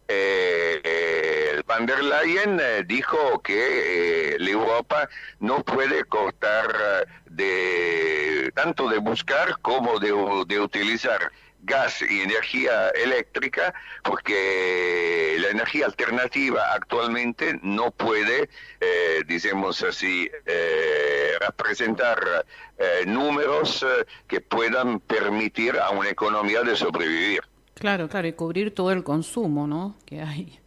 eh, 0.08 0.82
eh, 0.84 1.62
Van 1.66 1.86
der 1.86 2.04
Leyen 2.04 2.60
eh, 2.62 2.84
dijo 2.86 3.42
que 3.42 4.34
eh, 4.34 4.38
la 4.40 4.50
Europa 4.50 5.10
no 5.40 5.64
puede 5.64 6.06
cortar 6.06 6.74
eh, 7.02 7.06
de 7.26 8.52
tanto 8.56 8.88
de 8.88 9.00
buscar 9.00 9.60
como 9.62 10.00
de, 10.00 10.14
de 10.48 10.60
utilizar 10.60 11.32
gas 11.62 12.02
y 12.02 12.22
energía 12.22 12.90
eléctrica 12.90 13.74
porque 14.04 15.38
la 15.40 15.50
energía 15.50 15.86
alternativa 15.86 16.74
actualmente 16.74 17.60
no 17.62 17.92
puede, 17.92 18.50
eh, 18.80 19.24
digamos 19.28 19.84
así, 19.84 20.30
eh, 20.46 21.32
representar 21.40 22.46
eh, 22.78 23.06
números 23.06 23.84
eh, 23.84 24.06
que 24.28 24.42
puedan 24.42 25.00
permitir 25.00 25.78
a 25.78 25.90
una 25.90 26.10
economía 26.10 26.62
de 26.62 26.76
sobrevivir. 26.76 27.42
Claro, 27.74 28.08
claro, 28.10 28.28
y 28.28 28.34
cubrir 28.34 28.74
todo 28.74 28.92
el 28.92 29.04
consumo, 29.04 29.68
¿no? 29.68 29.96
Que 30.06 30.22
hay. 30.22 30.60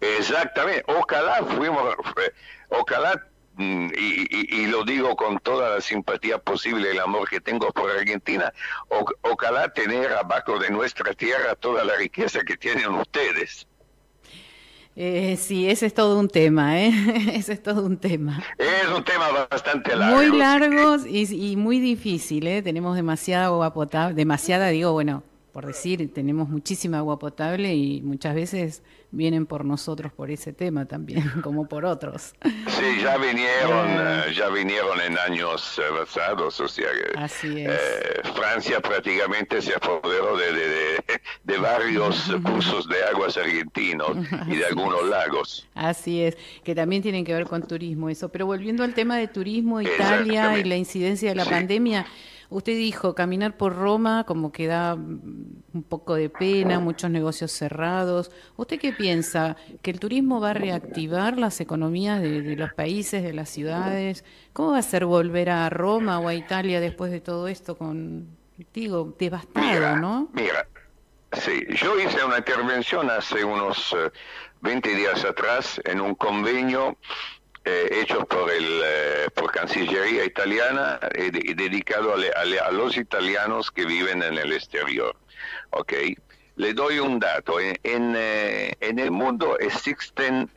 Exactamente, 0.00 0.84
ojalá 0.86 1.44
fuimos, 1.44 1.94
eh, 2.24 2.32
ojalá, 2.68 3.26
y, 3.60 4.26
y- 4.30 4.62
y 4.62 4.66
lo 4.66 4.84
digo 4.84 5.14
con 5.16 5.38
toda 5.38 5.70
la 5.74 5.80
simpatía 5.80 6.38
posible, 6.38 6.90
el 6.90 7.00
amor 7.00 7.28
que 7.28 7.40
tengo 7.40 7.70
por 7.72 7.90
Argentina, 7.90 8.52
o- 8.88 9.04
ojalá 9.22 9.72
tener 9.72 10.12
abajo 10.12 10.58
de 10.58 10.70
nuestra 10.70 11.12
tierra 11.14 11.54
toda 11.54 11.84
la 11.84 11.96
riqueza 11.96 12.40
que 12.40 12.56
tienen 12.56 12.88
ustedes. 12.94 13.66
Eh, 14.96 15.36
sí, 15.40 15.70
ese 15.70 15.86
es 15.86 15.94
todo 15.94 16.18
un 16.18 16.28
tema, 16.28 16.80
¿eh? 16.80 16.92
ese 17.34 17.52
es 17.54 17.62
todo 17.62 17.86
un 17.86 17.96
tema. 17.96 18.42
Es 18.58 18.86
un 18.94 19.04
tema 19.04 19.28
bastante 19.50 19.94
largo. 19.96 20.16
Muy 20.16 20.36
largo 20.36 20.96
y, 21.06 21.52
y 21.52 21.56
muy 21.56 21.78
difícil, 21.80 22.46
¿eh? 22.46 22.60
Tenemos 22.62 22.96
demasiada 22.96 23.46
agua 23.46 23.72
potable, 23.72 24.14
demasiada, 24.14 24.68
digo, 24.68 24.92
bueno, 24.92 25.22
por 25.52 25.66
decir, 25.66 26.12
tenemos 26.14 26.48
muchísima 26.48 26.98
agua 26.98 27.18
potable 27.18 27.74
y 27.74 28.00
muchas 28.02 28.34
veces 28.34 28.82
vienen 29.12 29.46
por 29.46 29.64
nosotros 29.64 30.12
por 30.12 30.30
ese 30.30 30.52
tema 30.52 30.86
también, 30.86 31.22
como 31.42 31.66
por 31.68 31.84
otros. 31.84 32.34
Sí, 32.42 33.02
ya 33.02 33.16
vinieron, 33.16 33.88
Eh. 33.90 34.22
eh, 34.28 34.34
ya 34.36 34.48
vinieron 34.48 35.00
en 35.00 35.18
años 35.18 35.80
pasados, 35.98 36.60
o 36.60 36.68
sea 36.68 36.86
que 36.92 37.18
Así 37.18 37.60
es. 37.60 37.70
eh, 37.70 38.20
Francia 38.34 38.80
prácticamente 38.80 39.60
se 39.60 39.74
apoderó 39.74 40.36
de, 40.36 40.52
de, 40.52 40.68
de- 40.68 41.00
de 41.44 41.58
varios 41.58 42.30
cursos 42.44 42.88
de 42.88 43.02
aguas 43.12 43.36
argentinos 43.36 44.16
y 44.46 44.56
de 44.56 44.64
algunos 44.66 45.04
lagos. 45.08 45.66
Así 45.74 46.22
es, 46.22 46.36
que 46.62 46.74
también 46.74 47.02
tienen 47.02 47.24
que 47.24 47.34
ver 47.34 47.46
con 47.46 47.62
turismo 47.66 48.08
eso. 48.08 48.28
Pero 48.28 48.46
volviendo 48.46 48.84
al 48.84 48.94
tema 48.94 49.16
de 49.16 49.26
turismo, 49.26 49.80
Italia 49.80 50.56
y 50.58 50.64
la 50.64 50.76
incidencia 50.76 51.30
de 51.30 51.34
la 51.34 51.44
Sí. 51.44 51.50
pandemia, 51.50 52.06
usted 52.50 52.72
dijo 52.72 53.14
caminar 53.14 53.56
por 53.56 53.74
Roma 53.76 54.24
como 54.24 54.52
que 54.52 54.66
da 54.66 54.94
un 54.94 55.84
poco 55.88 56.14
de 56.14 56.28
pena, 56.28 56.80
muchos 56.80 57.10
negocios 57.10 57.52
cerrados. 57.52 58.30
¿Usted 58.56 58.78
qué 58.78 58.92
piensa? 58.92 59.56
¿Que 59.82 59.90
el 59.90 60.00
turismo 60.00 60.40
va 60.40 60.50
a 60.50 60.54
reactivar 60.54 61.38
las 61.38 61.60
economías 61.60 62.20
de, 62.20 62.42
de 62.42 62.56
los 62.56 62.72
países, 62.74 63.22
de 63.22 63.32
las 63.32 63.48
ciudades? 63.48 64.24
¿Cómo 64.52 64.72
va 64.72 64.78
a 64.78 64.82
ser 64.82 65.06
volver 65.06 65.50
a 65.50 65.70
Roma 65.70 66.18
o 66.18 66.28
a 66.28 66.34
Italia 66.34 66.80
después 66.80 67.10
de 67.12 67.20
todo 67.20 67.48
esto 67.48 67.78
con, 67.78 68.28
digo, 68.74 69.14
devastado, 69.18 69.66
Mira, 69.66 69.96
¿no? 69.96 70.28
mira, 70.32 70.66
sí, 71.32 71.64
yo 71.76 71.98
hice 71.98 72.24
una 72.24 72.38
intervención 72.38 73.08
hace 73.10 73.44
unos 73.44 73.94
eh, 73.96 74.10
20 74.62 74.94
días 74.94 75.24
atrás 75.24 75.80
en 75.84 76.00
un 76.00 76.14
convenio 76.14 76.96
eh, 77.64 77.88
hecho 78.02 78.24
por 78.26 78.50
el 78.50 78.80
eh, 78.84 79.28
por 79.34 79.52
Cancillería 79.52 80.24
italiana 80.24 80.98
eh, 81.14 81.30
de- 81.30 81.54
dedicado 81.54 82.14
a, 82.14 82.16
a 82.40 82.68
a 82.68 82.70
los 82.72 82.96
italianos 82.96 83.70
que 83.70 83.84
viven 83.84 84.22
en 84.22 84.38
el 84.38 84.52
exterior. 84.52 85.14
¿ok? 85.70 85.92
Le 86.56 86.74
doy 86.74 86.98
un 86.98 87.18
dato. 87.18 87.60
En, 87.60 87.78
en, 87.82 88.14
eh, 88.16 88.74
en 88.80 88.98
el 88.98 89.10
mundo 89.10 89.58
existen 89.58 90.50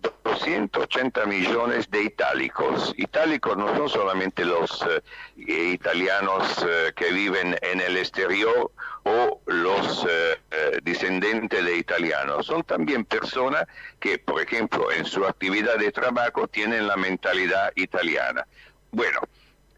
280 0.00 1.26
millones 1.26 1.90
de 1.90 2.02
itálicos. 2.02 2.94
Itálicos 2.96 3.56
no 3.56 3.74
son 3.76 3.88
solamente 3.88 4.44
los 4.44 4.84
eh, 4.86 5.72
italianos 5.72 6.64
eh, 6.68 6.92
que 6.94 7.10
viven 7.12 7.56
en 7.62 7.80
el 7.80 7.96
exterior 7.96 8.70
o 9.04 9.40
los 9.46 10.06
eh, 10.08 10.80
descendientes 10.82 11.64
de 11.64 11.76
italianos, 11.76 12.46
son 12.46 12.62
también 12.62 13.04
personas 13.04 13.64
que, 13.98 14.18
por 14.18 14.40
ejemplo, 14.40 14.92
en 14.92 15.04
su 15.04 15.24
actividad 15.24 15.78
de 15.78 15.90
trabajo 15.92 16.46
tienen 16.46 16.86
la 16.86 16.96
mentalidad 16.96 17.72
italiana. 17.74 18.46
Bueno, 18.90 19.20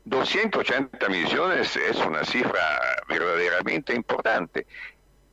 280 0.04 1.08
millones 1.08 1.76
es 1.76 1.96
una 1.98 2.24
cifra 2.24 2.80
verdaderamente 3.08 3.94
importante. 3.94 4.66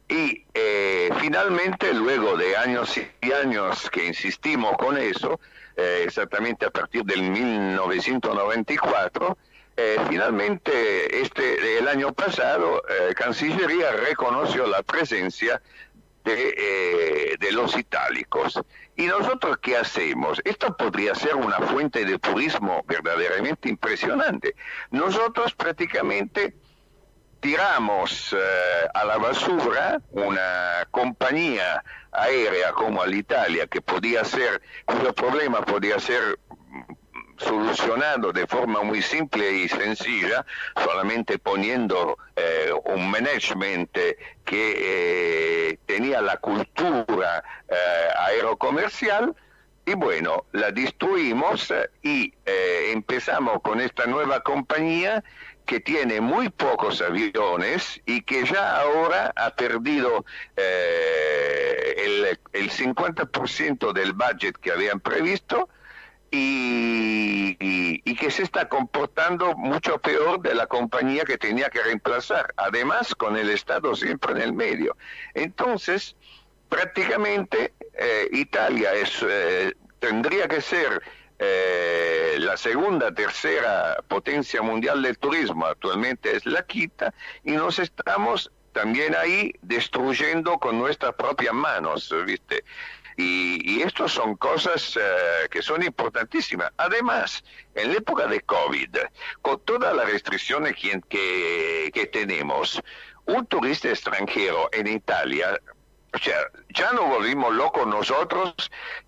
Y 0.09 0.45
eh, 0.53 1.09
finalmente, 1.19 1.93
luego 1.93 2.37
de 2.37 2.55
años 2.55 2.97
y 2.97 3.11
años 3.31 3.89
que 3.89 4.05
insistimos 4.05 4.77
con 4.77 4.97
eso, 4.97 5.41
eh, 5.75 6.03
exactamente 6.05 6.65
a 6.65 6.69
partir 6.69 7.03
del 7.03 7.23
1994, 7.23 9.37
eh, 9.79 9.95
finalmente 10.09 11.21
este 11.21 11.77
el 11.77 11.87
año 11.87 12.11
pasado 12.11 12.81
eh, 12.89 13.13
Cancillería 13.13 13.91
reconoció 13.91 14.65
la 14.65 14.81
presencia 14.81 15.61
de, 16.23 16.55
eh, 16.57 17.35
de 17.39 17.51
los 17.51 17.77
itálicos. 17.77 18.59
¿Y 18.95 19.05
nosotros 19.05 19.59
qué 19.61 19.77
hacemos? 19.77 20.41
Esto 20.43 20.75
podría 20.75 21.13
ser 21.13 21.35
una 21.35 21.59
fuente 21.59 22.05
de 22.05 22.17
turismo 22.17 22.83
verdaderamente 22.87 23.69
impresionante. 23.69 24.55
Nosotros 24.89 25.53
prácticamente 25.53 26.55
tiramos 27.39 28.33
eh, 28.33 28.37
a 28.93 29.05
la 29.05 29.17
basura 29.17 30.01
una 30.11 30.87
compañía 30.91 31.83
aérea 32.11 32.71
como 32.73 33.01
Alitalia, 33.01 33.67
que 33.67 33.81
podía 33.81 34.23
ser, 34.23 34.61
cuyo 34.85 35.13
problema 35.13 35.61
podía 35.61 35.99
ser 35.99 36.39
solucionado 37.37 38.33
de 38.33 38.47
forma 38.47 38.81
muy 38.81 39.01
simple 39.01 39.51
y 39.51 39.69
sencilla, 39.69 40.45
solamente 40.75 41.37
poniendo 41.37 42.17
eh, 42.35 42.71
un 42.85 43.11
management 43.11 43.91
que 44.43 44.73
eh, 45.71 45.77
tenía 45.85 46.21
la 46.21 46.37
cultura 46.37 47.43
eh, 47.69 47.75
aerocomercial, 48.17 49.35
y 49.87 49.93
bueno, 49.93 50.43
la 50.51 50.71
destruimos 50.71 51.73
y 52.01 52.33
eh, 52.45 52.91
empezamos 52.91 53.61
con 53.61 53.79
esta 53.79 54.05
nueva 54.05 54.41
compañía 54.41 55.23
que 55.67 55.79
tiene 55.79 56.19
muy 56.21 56.49
pocos 56.49 57.01
aviones 57.01 58.01
y 58.07 58.21
que 58.21 58.45
ya 58.45 58.79
ahora 58.79 59.31
ha 59.35 59.51
perdido 59.51 60.25
eh, 60.55 61.93
el, 61.97 62.39
el 62.53 62.71
50% 62.71 63.93
del 63.93 64.13
budget 64.13 64.57
que 64.57 64.71
habían 64.71 64.99
previsto 64.99 65.69
y, 66.31 67.55
y- 67.59 68.15
que 68.15 68.31
se 68.31 68.41
está 68.41 68.67
comportando 68.67 69.55
mucho 69.55 69.99
peor 69.99 70.41
de 70.41 70.55
la 70.55 70.65
compañía 70.65 71.23
que 71.23 71.37
tenía 71.37 71.69
que 71.69 71.83
reemplazar, 71.83 72.51
además 72.57 73.13
con 73.13 73.37
el 73.37 73.51
Estado 73.51 73.95
siempre 73.95 74.31
en 74.31 74.41
el 74.41 74.53
medio. 74.53 74.97
Entonces, 75.35 76.15
prácticamente 76.67 77.73
eh, 77.93 78.27
Italia 78.31 78.93
es, 78.95 79.23
eh, 79.27 79.73
tendría 79.99 80.47
que 80.47 80.61
ser 80.61 81.01
eh, 81.39 82.37
la 82.39 82.57
segunda, 82.57 83.13
tercera 83.13 83.97
potencia 84.07 84.61
mundial 84.61 85.01
del 85.01 85.17
turismo, 85.17 85.65
actualmente 85.65 86.35
es 86.35 86.45
la 86.45 86.63
quinta, 86.63 87.13
y 87.43 87.51
nos 87.51 87.79
estamos 87.79 88.51
también 88.73 89.15
ahí 89.15 89.53
destruyendo 89.61 90.57
con 90.59 90.77
nuestras 90.77 91.13
propias 91.13 91.53
manos, 91.53 92.13
¿viste? 92.25 92.63
Y, 93.17 93.81
y 93.81 93.83
son 94.07 94.35
cosas 94.35 94.95
eh, 94.95 95.47
que 95.49 95.63
son 95.63 95.81
importantísimas. 95.81 96.71
Además, 96.77 97.43
en 97.73 97.91
la 97.91 97.97
época 97.97 98.27
de 98.27 98.41
COVID, 98.41 98.95
con 99.41 99.59
todas 99.61 99.95
las 99.95 100.11
restricciones 100.11 100.75
que, 100.75 101.01
que, 101.09 101.89
que 101.91 102.05
tenemos, 102.05 102.79
un 103.25 103.45
turista 103.47 103.89
extranjero 103.89 104.69
en 104.71 104.87
Italia 104.87 105.59
o 106.13 106.17
sea, 106.19 106.49
ya 106.69 106.93
no 106.93 107.03
volvimos 107.03 107.53
locos 107.53 107.85
nosotros 107.85 108.53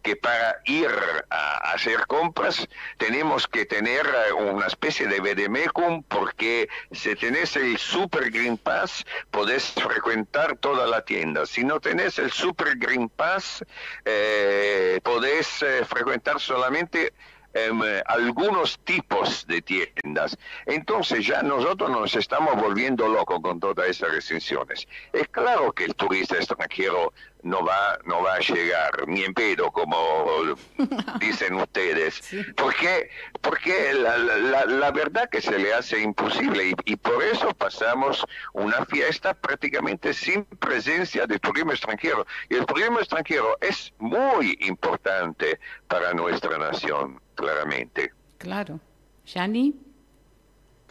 que 0.01 0.15
para 0.15 0.59
ir 0.65 0.89
a 1.29 1.71
hacer 1.71 2.05
compras 2.07 2.67
tenemos 2.97 3.47
que 3.47 3.65
tener 3.65 4.05
eh, 4.05 4.33
una 4.33 4.67
especie 4.67 5.07
de 5.07 5.21
Bedemecum 5.21 6.03
porque 6.03 6.67
si 6.91 7.15
tenés 7.15 7.55
el 7.55 7.77
Super 7.77 8.29
Green 8.29 8.57
Pass 8.57 9.05
podés 9.31 9.71
frecuentar 9.71 10.57
toda 10.57 10.87
la 10.87 11.03
tienda. 11.03 11.45
Si 11.45 11.63
no 11.63 11.79
tenés 11.79 12.19
el 12.19 12.31
Super 12.31 12.77
Green 12.77 13.07
Pass 13.09 13.63
eh, 14.05 14.99
podés 15.03 15.63
eh, 15.63 15.85
frecuentar 15.85 16.39
solamente 16.39 17.13
em, 17.53 17.79
algunos 18.05 18.79
tipos 18.79 19.45
de 19.47 19.61
tiendas. 19.61 20.37
Entonces 20.65 21.25
ya 21.25 21.41
nosotros 21.41 21.89
nos 21.89 22.15
estamos 22.15 22.55
volviendo 22.55 23.07
locos 23.07 23.39
con 23.41 23.59
todas 23.59 23.87
esas 23.89 24.11
restricciones. 24.11 24.87
Es 25.13 25.27
claro 25.29 25.71
que 25.71 25.85
el 25.85 25.95
turista 25.95 26.35
extranjero 26.35 27.13
no 27.43 27.63
va, 27.63 27.97
no 28.05 28.21
va 28.21 28.35
a 28.35 28.39
llegar, 28.39 29.07
ni 29.07 29.23
en 29.23 29.33
pedo, 29.33 29.71
como 29.71 30.55
dicen 31.19 31.55
ustedes. 31.55 32.21
Porque, 32.55 33.09
porque 33.41 33.93
la, 33.93 34.17
la, 34.17 34.65
la, 34.65 34.91
verdad 34.91 35.29
que 35.29 35.41
se 35.41 35.57
le 35.57 35.73
hace 35.73 36.01
imposible 36.01 36.69
y, 36.69 36.73
y, 36.85 36.95
por 36.95 37.23
eso 37.23 37.53
pasamos 37.53 38.25
una 38.53 38.85
fiesta 38.85 39.33
prácticamente 39.33 40.13
sin 40.13 40.43
presencia 40.45 41.25
de 41.25 41.39
turismo 41.39 41.71
extranjero. 41.71 42.25
Y 42.49 42.55
el 42.55 42.65
turismo 42.65 42.99
extranjero 42.99 43.57
es 43.61 43.93
muy 43.99 44.57
importante 44.61 45.59
para 45.87 46.13
nuestra 46.13 46.57
nación, 46.57 47.21
claramente. 47.39 48.11
Claro. 48.37 48.79
¿Yani? 49.25 49.73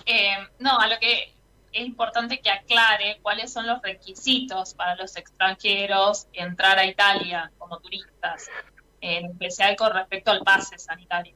Eh, 0.07 0.37
no, 0.59 0.79
a 0.79 0.87
lo 0.87 0.99
que 0.99 1.35
es 1.73 1.87
importante 1.87 2.41
que 2.41 2.51
aclare 2.51 3.19
cuáles 3.23 3.53
son 3.53 3.67
los 3.67 3.83
requisitos 3.83 4.75
para 4.75 4.97
los 4.97 5.17
extranjeros 5.17 6.27
entrar 6.33 6.79
a 6.79 6.87
Italia 6.87 7.51
como 7.59 7.79
turistas, 7.81 8.49
en 9.01 9.27
especial 9.27 9.77
con 9.77 9.93
respecto 9.93 10.31
al 10.31 10.43
pase 10.43 10.79
sanitario. 10.79 11.35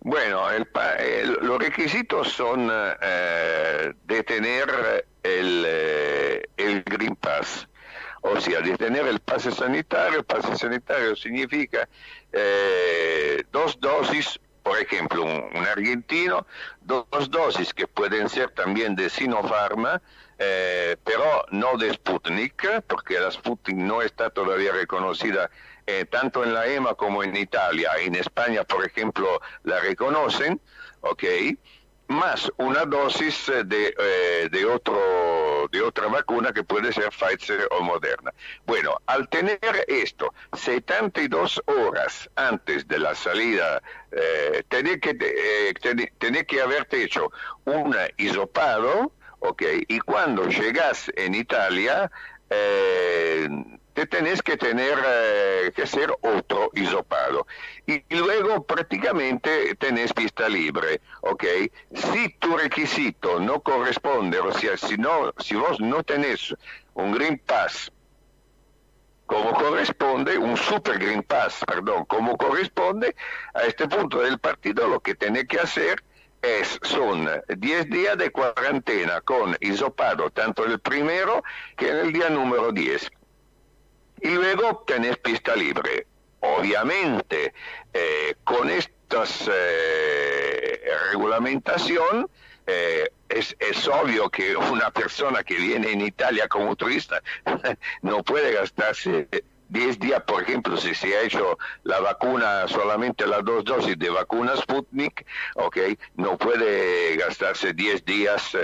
Bueno, 0.00 0.50
el, 0.50 0.68
el, 0.98 1.32
los 1.42 1.58
requisitos 1.58 2.28
son 2.28 2.70
eh, 2.70 3.92
de 4.04 4.22
tener 4.24 5.06
el, 5.22 5.64
eh, 5.66 6.42
el 6.56 6.82
Green 6.82 7.16
Pass, 7.16 7.68
o 8.22 8.40
sea, 8.40 8.60
de 8.60 8.76
tener 8.76 9.06
el 9.06 9.20
pase 9.20 9.50
sanitario. 9.52 10.20
El 10.20 10.24
pase 10.24 10.56
sanitario 10.56 11.14
significa 11.14 11.88
eh, 12.32 13.44
dos 13.52 13.78
dosis 13.80 14.40
por 14.62 14.78
ejemplo, 14.78 15.24
un, 15.24 15.66
argentino, 15.66 16.46
dos 16.82 17.30
dosis 17.30 17.74
que 17.74 17.86
pueden 17.86 18.28
ser 18.28 18.50
también 18.50 18.94
de 18.94 19.10
Sinopharm, 19.10 19.86
eh, 20.38 20.96
pero 21.04 21.44
no 21.50 21.76
de 21.76 21.92
Sputnik, 21.92 22.82
porque 22.86 23.18
la 23.18 23.30
Sputnik 23.30 23.76
no 23.76 24.02
está 24.02 24.30
todavía 24.30 24.72
reconocida 24.72 25.50
eh, 25.86 26.04
tanto 26.04 26.44
en 26.44 26.54
la 26.54 26.66
EMA 26.66 26.94
como 26.94 27.24
en 27.24 27.36
Italia. 27.36 27.90
En 28.00 28.14
España, 28.14 28.62
por 28.64 28.84
ejemplo, 28.84 29.40
la 29.64 29.80
reconocen, 29.80 30.60
¿ok? 31.00 31.24
Más 32.12 32.50
una 32.58 32.84
dosis 32.84 33.50
de, 33.64 33.94
eh, 33.98 34.48
de, 34.50 34.64
otro, 34.66 35.68
de 35.72 35.82
otra 35.82 36.06
vacuna 36.08 36.52
que 36.52 36.62
puede 36.62 36.92
ser 36.92 37.10
Pfizer 37.10 37.66
o 37.70 37.82
Moderna. 37.82 38.32
Bueno, 38.66 38.98
al 39.06 39.28
tener 39.28 39.58
esto 39.88 40.32
72 40.52 41.60
horas 41.66 42.30
antes 42.36 42.86
de 42.86 42.98
la 42.98 43.14
salida, 43.14 43.82
eh, 44.12 44.62
tener, 44.68 45.00
que, 45.00 45.16
eh, 45.20 46.08
tener 46.18 46.46
que 46.46 46.60
haberte 46.60 47.02
hecho 47.02 47.32
un 47.64 47.96
hisopado, 48.16 49.12
¿ok? 49.40 49.62
Y 49.88 49.98
cuando 50.00 50.46
llegas 50.48 51.10
en 51.16 51.34
Italia, 51.34 52.10
eh, 52.50 53.48
te 53.94 54.06
tenés 54.06 54.42
que 54.42 54.56
tener 54.56 54.98
eh, 55.04 55.72
que 55.74 55.82
hacer 55.82 56.12
otro 56.20 56.70
hisopado. 56.74 57.46
Y, 57.86 58.02
luego 58.14 58.64
prácticamente 58.64 59.74
tenés 59.76 60.12
pista 60.12 60.48
libre, 60.48 61.00
¿ok? 61.20 61.44
Si 61.94 62.28
tu 62.38 62.56
requisito 62.56 63.40
no 63.40 63.60
corresponde, 63.60 64.38
o 64.38 64.52
sea, 64.52 64.76
si, 64.76 64.96
no, 64.96 65.32
si 65.38 65.54
vos 65.54 65.80
no 65.80 66.02
tenés 66.02 66.54
un 66.94 67.12
Green 67.12 67.38
Pass 67.38 67.92
como 69.26 69.54
corresponde, 69.54 70.36
un 70.36 70.56
Super 70.58 70.98
Green 70.98 71.22
Pass, 71.22 71.64
perdón, 71.66 72.04
como 72.04 72.36
corresponde, 72.36 73.16
a 73.54 73.62
este 73.62 73.88
punto 73.88 74.20
del 74.20 74.38
partido 74.38 74.86
lo 74.88 75.00
que 75.00 75.14
tenés 75.14 75.46
que 75.46 75.58
hacer 75.58 76.02
es, 76.42 76.78
son 76.82 77.28
10 77.48 77.88
días 77.88 78.18
de 78.18 78.30
cuarentena 78.30 79.22
con 79.22 79.56
hisopado, 79.60 80.28
tanto 80.30 80.66
el 80.66 80.80
primero 80.80 81.42
que 81.76 81.88
en 81.88 81.96
el 81.98 82.12
día 82.12 82.28
número 82.28 82.72
10 82.72 83.10
y 84.22 84.28
luego 84.30 84.84
tenés 84.86 85.16
pista 85.18 85.54
libre. 85.56 86.06
Obviamente, 86.40 87.52
eh, 87.92 88.34
con 88.44 88.70
esta 88.70 89.24
eh, 89.50 90.80
regulamentación, 91.10 92.28
eh, 92.66 93.08
es, 93.28 93.56
es, 93.58 93.88
obvio 93.88 94.30
que 94.30 94.56
una 94.56 94.90
persona 94.90 95.42
que 95.42 95.54
viene 95.56 95.90
en 95.92 96.00
Italia 96.00 96.46
como 96.48 96.76
turista 96.76 97.22
no 98.02 98.22
puede 98.22 98.52
gastarse 98.52 99.28
10 99.72 99.98
días, 99.98 100.22
por 100.24 100.42
ejemplo, 100.42 100.76
si 100.76 100.94
se 100.94 101.16
ha 101.16 101.22
hecho 101.22 101.58
la 101.84 101.98
vacuna, 102.00 102.68
solamente 102.68 103.26
las 103.26 103.42
dos 103.42 103.64
dosis 103.64 103.98
de 103.98 104.10
vacuna 104.10 104.54
Sputnik, 104.54 105.26
no 106.16 106.36
puede 106.36 107.16
gastarse 107.16 107.72
10 107.72 108.04
días 108.04 108.54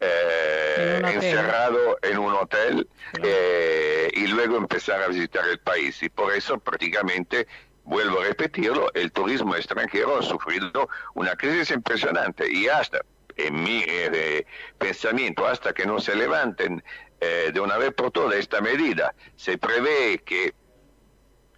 eh, 0.00 1.00
encerrado 1.02 1.98
en 2.02 2.18
un 2.18 2.34
hotel 2.34 2.86
eh, 3.22 4.10
y 4.12 4.26
luego 4.26 4.58
empezar 4.58 5.02
a 5.02 5.08
visitar 5.08 5.48
el 5.48 5.58
país. 5.58 6.02
Y 6.02 6.10
por 6.10 6.34
eso 6.34 6.58
prácticamente, 6.58 7.46
vuelvo 7.84 8.20
a 8.20 8.24
repetirlo, 8.24 8.92
el 8.92 9.10
turismo 9.10 9.56
extranjero 9.56 10.18
ha 10.18 10.22
sufrido 10.22 10.90
una 11.14 11.34
crisis 11.34 11.70
impresionante. 11.70 12.46
Y 12.52 12.68
hasta, 12.68 13.00
en 13.38 13.62
mi 13.62 13.82
eh, 13.86 14.44
pensamiento, 14.76 15.46
hasta 15.46 15.72
que 15.72 15.86
no 15.86 15.98
se 15.98 16.14
levanten 16.14 16.84
eh, 17.20 17.50
de 17.52 17.60
una 17.60 17.76
vez 17.78 17.92
por 17.92 18.10
todas 18.10 18.36
esta 18.36 18.60
medida, 18.60 19.14
se 19.36 19.58
prevé 19.58 20.18
que 20.24 20.54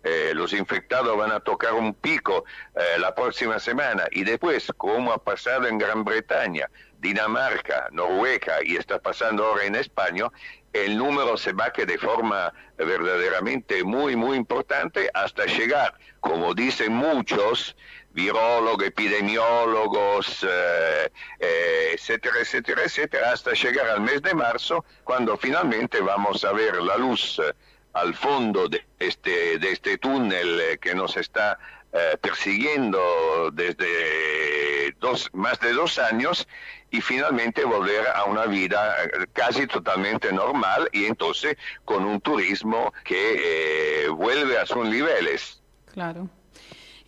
eh, 0.02 0.32
los 0.34 0.54
infectados 0.54 1.14
van 1.18 1.30
a 1.30 1.40
tocar 1.40 1.74
un 1.74 1.92
pico 1.92 2.44
eh, 2.74 2.98
la 2.98 3.14
próxima 3.14 3.58
semana 3.58 4.04
y 4.10 4.24
después, 4.24 4.72
como 4.78 5.12
ha 5.12 5.18
pasado 5.18 5.66
en 5.66 5.76
Gran 5.76 6.04
Bretaña, 6.04 6.70
Dinamarca, 6.98 7.88
Noruega 7.92 8.64
y 8.64 8.76
está 8.76 8.98
pasando 8.98 9.44
ahora 9.44 9.64
en 9.64 9.74
España, 9.74 10.28
el 10.72 10.96
número 10.96 11.36
se 11.36 11.52
va 11.52 11.70
de 11.70 11.98
forma 11.98 12.52
verdaderamente 12.78 13.84
muy, 13.84 14.16
muy 14.16 14.38
importante 14.38 15.10
hasta 15.12 15.44
llegar, 15.44 15.92
como 16.20 16.54
dicen 16.54 16.92
muchos, 16.94 17.76
virólogos, 18.12 18.86
epidemiólogos, 18.86 20.44
eh, 20.48 21.10
eh, 21.38 21.90
etcétera, 21.94 22.36
etcétera, 22.40 22.82
etcétera, 22.84 23.32
hasta 23.32 23.52
llegar 23.52 23.88
al 23.88 24.00
mes 24.00 24.22
de 24.22 24.34
marzo, 24.34 24.84
cuando 25.04 25.36
finalmente 25.36 26.00
vamos 26.00 26.44
a 26.44 26.52
ver 26.52 26.76
la 26.82 26.96
luz 26.96 27.38
eh, 27.38 27.52
al 27.92 28.14
fondo 28.14 28.68
de 28.68 28.84
este, 28.98 29.58
de 29.58 29.72
este 29.72 29.98
túnel 29.98 30.78
que 30.80 30.94
nos 30.94 31.16
está 31.16 31.58
eh, 31.92 32.16
persiguiendo 32.20 33.50
desde 33.52 34.94
dos, 35.00 35.28
más 35.32 35.58
de 35.58 35.72
dos 35.72 35.98
años 35.98 36.46
y 36.92 37.00
finalmente 37.00 37.64
volver 37.64 38.06
a 38.14 38.26
una 38.26 38.46
vida 38.46 38.94
casi 39.32 39.66
totalmente 39.66 40.32
normal 40.32 40.88
y 40.92 41.06
entonces 41.06 41.56
con 41.84 42.04
un 42.04 42.20
turismo 42.20 42.92
que 43.02 44.04
eh, 44.04 44.08
vuelve 44.08 44.56
a 44.56 44.66
sus 44.66 44.88
niveles. 44.88 45.60
Claro. 45.92 46.28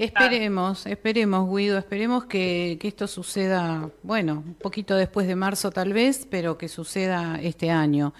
Esperemos, 0.04 0.86
esperemos, 0.86 1.48
Guido, 1.48 1.78
esperemos 1.78 2.24
que, 2.24 2.76
que, 2.80 2.88
esto 2.88 3.06
suceda, 3.06 3.88
bueno, 4.02 4.42
un 4.44 4.54
poquito 4.54 4.96
después 4.96 5.28
de 5.28 5.36
marzo 5.36 5.70
tal 5.70 5.92
vez, 5.92 6.26
pero 6.28 6.58
que 6.58 6.68
suceda 6.68 7.38
este 7.40 7.70
año. 7.70 8.12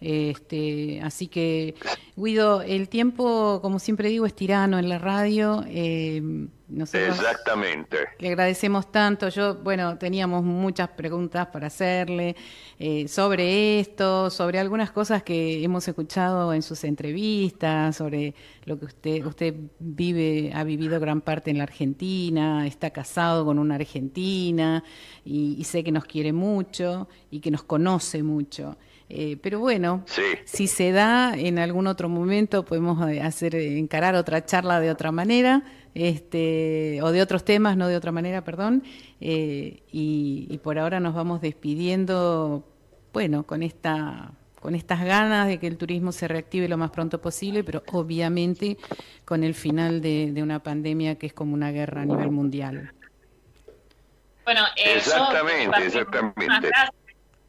Este, 0.00 1.00
así 1.02 1.28
que, 1.28 1.74
Guido, 2.16 2.62
el 2.62 2.88
tiempo, 2.88 3.60
como 3.60 3.78
siempre 3.78 4.08
digo, 4.08 4.24
es 4.24 4.34
tirano 4.34 4.78
en 4.78 4.88
la 4.88 4.98
radio. 4.98 5.62
Eh, 5.68 6.22
nosotros 6.68 7.20
Exactamente. 7.20 7.96
Le 8.18 8.28
agradecemos 8.28 8.90
tanto. 8.90 9.28
Yo, 9.28 9.54
bueno, 9.56 9.96
teníamos 9.98 10.42
muchas 10.42 10.88
preguntas 10.88 11.46
para 11.46 11.68
hacerle 11.68 12.34
eh, 12.78 13.06
sobre 13.06 13.78
esto, 13.78 14.30
sobre 14.30 14.58
algunas 14.58 14.90
cosas 14.90 15.22
que 15.22 15.62
hemos 15.62 15.86
escuchado 15.86 16.52
en 16.52 16.62
sus 16.62 16.82
entrevistas, 16.82 17.96
sobre 17.96 18.34
lo 18.64 18.78
que 18.78 18.86
usted, 18.86 19.24
usted 19.24 19.54
vive, 19.78 20.50
ha 20.54 20.64
vivido 20.64 20.98
gran 20.98 21.20
parte 21.20 21.52
en 21.52 21.58
la 21.58 21.64
Argentina, 21.64 22.66
está 22.66 22.90
casado 22.90 23.44
con 23.44 23.60
una 23.60 23.76
argentina 23.76 24.82
y, 25.24 25.54
y 25.58 25.64
sé 25.64 25.84
que 25.84 25.92
nos 25.92 26.04
quiere 26.04 26.32
mucho 26.32 27.08
y 27.30 27.38
que 27.40 27.52
nos 27.52 27.62
conoce 27.62 28.24
mucho. 28.24 28.76
Eh, 29.08 29.36
pero 29.40 29.60
bueno, 29.60 30.02
sí. 30.06 30.22
si 30.44 30.66
se 30.66 30.90
da 30.90 31.34
en 31.36 31.58
algún 31.58 31.86
otro 31.86 32.08
momento, 32.08 32.64
podemos 32.64 33.08
eh, 33.08 33.22
hacer 33.22 33.54
encarar 33.54 34.16
otra 34.16 34.44
charla 34.44 34.80
de 34.80 34.90
otra 34.90 35.12
manera, 35.12 35.62
este, 35.94 37.00
o 37.02 37.12
de 37.12 37.22
otros 37.22 37.44
temas, 37.44 37.76
no 37.76 37.88
de 37.88 37.96
otra 37.96 38.12
manera, 38.12 38.42
perdón. 38.42 38.82
Eh, 39.20 39.82
y, 39.92 40.46
y, 40.50 40.58
por 40.58 40.78
ahora 40.78 40.98
nos 40.98 41.14
vamos 41.14 41.40
despidiendo, 41.40 42.66
bueno, 43.12 43.44
con 43.44 43.62
esta 43.62 44.32
con 44.60 44.74
estas 44.74 45.04
ganas 45.04 45.46
de 45.46 45.58
que 45.58 45.68
el 45.68 45.76
turismo 45.76 46.10
se 46.10 46.26
reactive 46.26 46.66
lo 46.66 46.76
más 46.76 46.90
pronto 46.90 47.20
posible, 47.20 47.62
pero 47.62 47.84
obviamente 47.92 48.76
con 49.24 49.44
el 49.44 49.54
final 49.54 50.00
de, 50.00 50.32
de 50.32 50.42
una 50.42 50.60
pandemia 50.60 51.14
que 51.14 51.26
es 51.26 51.32
como 51.32 51.54
una 51.54 51.70
guerra 51.70 52.02
a 52.02 52.04
nivel 52.04 52.32
mundial. 52.32 52.92
Bueno, 54.44 54.62
eh, 54.76 54.94
exactamente, 54.96 55.78
yo, 55.78 55.84
exactamente. 55.84 56.46
Gracias, 56.46 56.90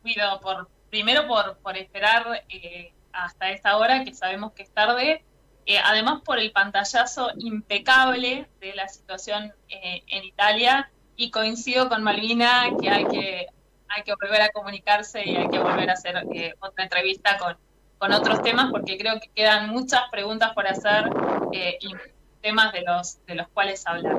Guido, 0.04 0.40
por 0.42 0.68
primero 0.90 1.28
por, 1.28 1.58
por 1.60 1.78
esperar 1.78 2.44
eh, 2.50 2.94
hasta 3.12 3.52
esta 3.52 3.78
hora, 3.78 4.04
que 4.04 4.14
sabemos 4.14 4.54
que 4.54 4.64
es 4.64 4.72
tarde, 4.72 5.24
eh, 5.66 5.80
además 5.84 6.22
por 6.24 6.40
el 6.40 6.52
pantallazo 6.52 7.32
impecable 7.38 8.48
de 8.62 8.74
la 8.74 8.88
situación 8.88 9.54
eh, 9.68 10.02
en 10.08 10.24
Italia, 10.24 10.92
y 11.20 11.32
coincido 11.32 11.90
con 11.90 12.04
Malvina 12.04 12.70
que 12.80 12.90
hay 12.90 13.06
que, 13.06 13.48
hay 13.90 14.04
que 14.04 14.14
volver 14.14 14.44
a 14.44 14.50
comunicarse 14.50 15.28
y 15.28 15.36
hay 15.36 15.50
que 15.50 15.58
volver 15.58 15.90
a 15.90 15.94
hacer 15.94 16.16
eh, 16.32 16.54
otra 16.60 16.84
entrevista 16.84 17.38
con, 17.40 17.58
con 17.98 18.14
otros 18.14 18.44
temas, 18.44 18.70
porque 18.72 18.98
creo 18.98 19.20
que 19.20 19.30
quedan 19.30 19.70
muchas 19.70 20.04
preguntas 20.12 20.54
por 20.54 20.68
hacer 20.68 21.10
y 21.52 21.92
temas 22.42 22.72
de 22.72 22.82
los, 22.84 23.26
de 23.26 23.36
los 23.36 23.48
cuales 23.48 23.86
hablar. 23.88 24.18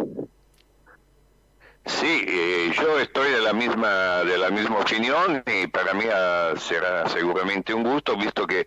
Sí, 1.88 2.22
eh, 2.28 2.70
yo 2.76 3.00
estoy 3.00 3.30
de 3.30 3.40
la 3.40 3.54
misma 3.54 4.22
de 4.22 4.36
la 4.36 4.50
misma 4.50 4.78
opinión 4.80 5.42
y 5.46 5.66
para 5.68 5.94
mí 5.94 6.04
ah, 6.12 6.52
será 6.58 7.08
seguramente 7.08 7.72
un 7.72 7.82
gusto, 7.82 8.14
visto 8.14 8.46
que 8.46 8.66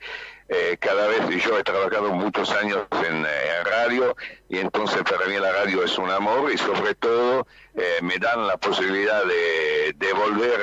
eh, 0.50 0.76
cada 0.80 1.08
vez 1.08 1.44
yo 1.44 1.58
he 1.58 1.64
trabajado 1.64 2.12
muchos 2.14 2.52
años 2.52 2.88
en, 3.08 3.24
eh, 3.24 3.64
radio 3.64 4.16
y 4.50 4.58
entonces 4.58 5.04
para 5.04 5.28
mí 5.28 5.38
la 5.38 5.52
radio 5.52 5.84
es 5.84 5.98
un 6.00 6.10
amor 6.10 6.52
y 6.52 6.58
sobre 6.58 6.96
todo 6.96 7.48
me 8.02 8.18
dan 8.18 8.48
la 8.48 8.58
posibilidad 8.58 9.24
de, 9.24 9.94
de 9.96 10.14
volver 10.14 10.60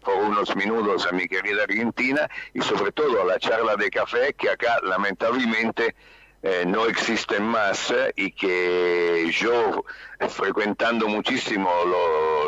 por 0.00 0.14
unos 0.14 0.56
minutos 0.56 1.06
a 1.06 1.12
mi 1.12 1.26
querida 1.28 1.64
Argentina 1.64 2.28
y 2.54 2.62
sobre 2.62 2.92
todo 2.92 3.20
a 3.22 3.24
la 3.26 3.38
charla 3.38 3.76
de 3.76 3.90
café 3.90 4.32
que 4.34 4.48
acá 4.48 4.78
lamentablemente 4.82 5.94
eh, 6.42 6.64
no 6.66 6.86
existen 6.86 7.42
más 7.42 7.90
eh, 7.90 8.12
y 8.14 8.30
que 8.30 9.28
yo 9.32 9.84
frecuentando 10.28 11.08
muchísimo 11.08 11.68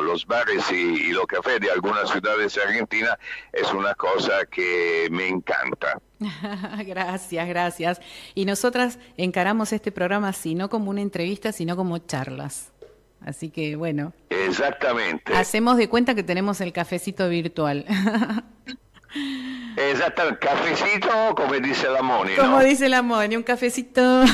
los 0.05 0.27
bares 0.27 0.71
y, 0.71 1.11
los 1.13 1.27
cafés 1.27 1.61
de 1.61 1.71
algunas 1.71 2.09
ciudades 2.11 2.55
de 2.55 2.63
Argentina 2.63 3.19
es 3.53 3.73
una 3.73 3.95
cosa 3.95 4.45
que 4.49 5.09
me 5.11 5.27
encanta. 5.27 6.01
gracias, 6.87 7.49
gracias. 7.49 8.01
Y 8.35 8.45
nosotras 8.45 8.99
encaramos 9.17 9.73
este 9.73 9.91
programa 9.91 10.29
así, 10.29 10.55
no 10.55 10.69
como 10.69 10.91
una 10.91 11.01
entrevista, 11.01 11.51
sino 11.51 11.75
como 11.75 11.99
charlas. 11.99 12.73
Así 13.21 13.51
que 13.51 13.77
bueno. 13.77 14.13
Exactamente. 14.31 15.35
Hacemos 15.35 15.77
de 15.77 15.89
cuenta 15.89 16.15
que 16.15 16.23
tenemos 16.23 16.61
el 16.61 16.73
cafecito 16.73 17.29
virtual. 17.29 17.85
Exacto, 19.77 20.39
cafecito 20.39 21.35
como 21.35 21.55
dice 21.55 21.89
la 21.89 22.03
Moni. 22.03 22.35
Como 22.37 22.61
dice 22.61 22.89
la 22.89 23.03
Moni, 23.03 23.37
un 23.37 23.43
cafecito. 23.43 24.01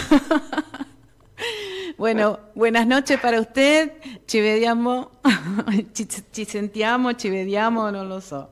bueno, 1.98 2.40
buenas 2.54 2.86
noches 2.86 3.18
para 3.20 3.40
usted. 3.40 3.92
Ci 4.26 4.40
vediamo, 4.40 5.12
ci, 5.92 6.44
sentiamo, 6.44 7.12
ci 7.14 7.30
vediamo, 7.30 7.90
no 7.90 8.04
lo 8.04 8.20
so. 8.20 8.50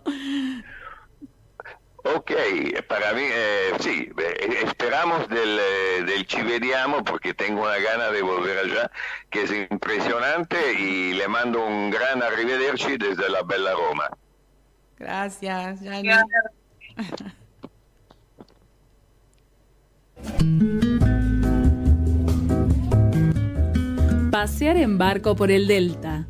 Ok, 2.07 2.33
para 2.87 3.15
mí 3.15 3.23
eh, 3.25 3.73
sí, 3.81 4.13
eh, 4.19 4.61
esperamos 4.63 5.27
del, 5.31 5.59
eh, 5.59 6.03
del 6.05 6.27
ci 6.27 6.43
vediamo 6.43 7.03
porque 7.03 7.33
tengo 7.33 7.63
una 7.63 7.79
gana 7.79 8.11
de 8.11 8.21
volver 8.21 8.59
allá, 8.59 8.91
que 9.31 9.45
es 9.45 9.51
impresionante 9.51 10.75
y 10.75 11.15
le 11.15 11.27
mando 11.29 11.65
un 11.65 11.91
gran 11.91 12.23
arrivederci 12.23 12.99
desde 12.99 13.31
la 13.31 13.43
bella 13.43 13.73
Roma. 13.73 14.11
Gracias, 14.99 15.81
Pasear 24.31 24.77
en 24.77 24.99
barco 24.99 25.35
por 25.37 25.51
el 25.51 25.67
delta, 25.67 26.27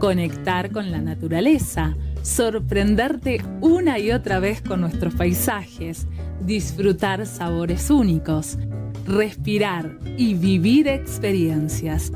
conectar 0.00 0.72
con 0.72 0.90
la 0.90 1.00
naturaleza, 1.00 1.94
sorprenderte 2.22 3.40
una 3.60 3.98
y 3.98 4.10
otra 4.12 4.40
vez 4.40 4.62
con 4.62 4.80
nuestros 4.80 5.14
paisajes, 5.14 6.06
disfrutar 6.40 7.26
sabores 7.26 7.90
únicos, 7.90 8.58
respirar 9.06 9.98
y 10.16 10.34
vivir 10.34 10.88
experiencias. 10.88 12.10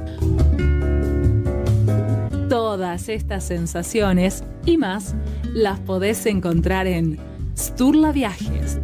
Todas 2.49 3.09
estas 3.09 3.45
sensaciones 3.45 4.43
y 4.65 4.79
más 4.79 5.15
las 5.53 5.79
podés 5.81 6.25
encontrar 6.27 6.87
en 6.87 7.19
Sturla 7.59 8.13
Viajes. 8.13 8.79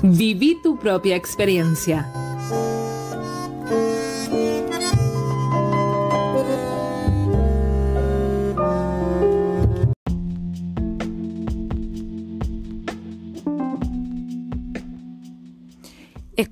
Viví 0.04 0.60
tu 0.62 0.78
propia 0.78 1.16
experiencia. 1.16 2.21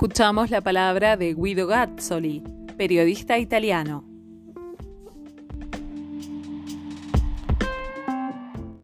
Escuchamos 0.01 0.49
la 0.49 0.63
palabra 0.63 1.19
de 1.19 1.35
Guido 1.35 1.67
Gazzoli, 1.67 2.43
periodista 2.79 3.37
italiano. 3.37 4.10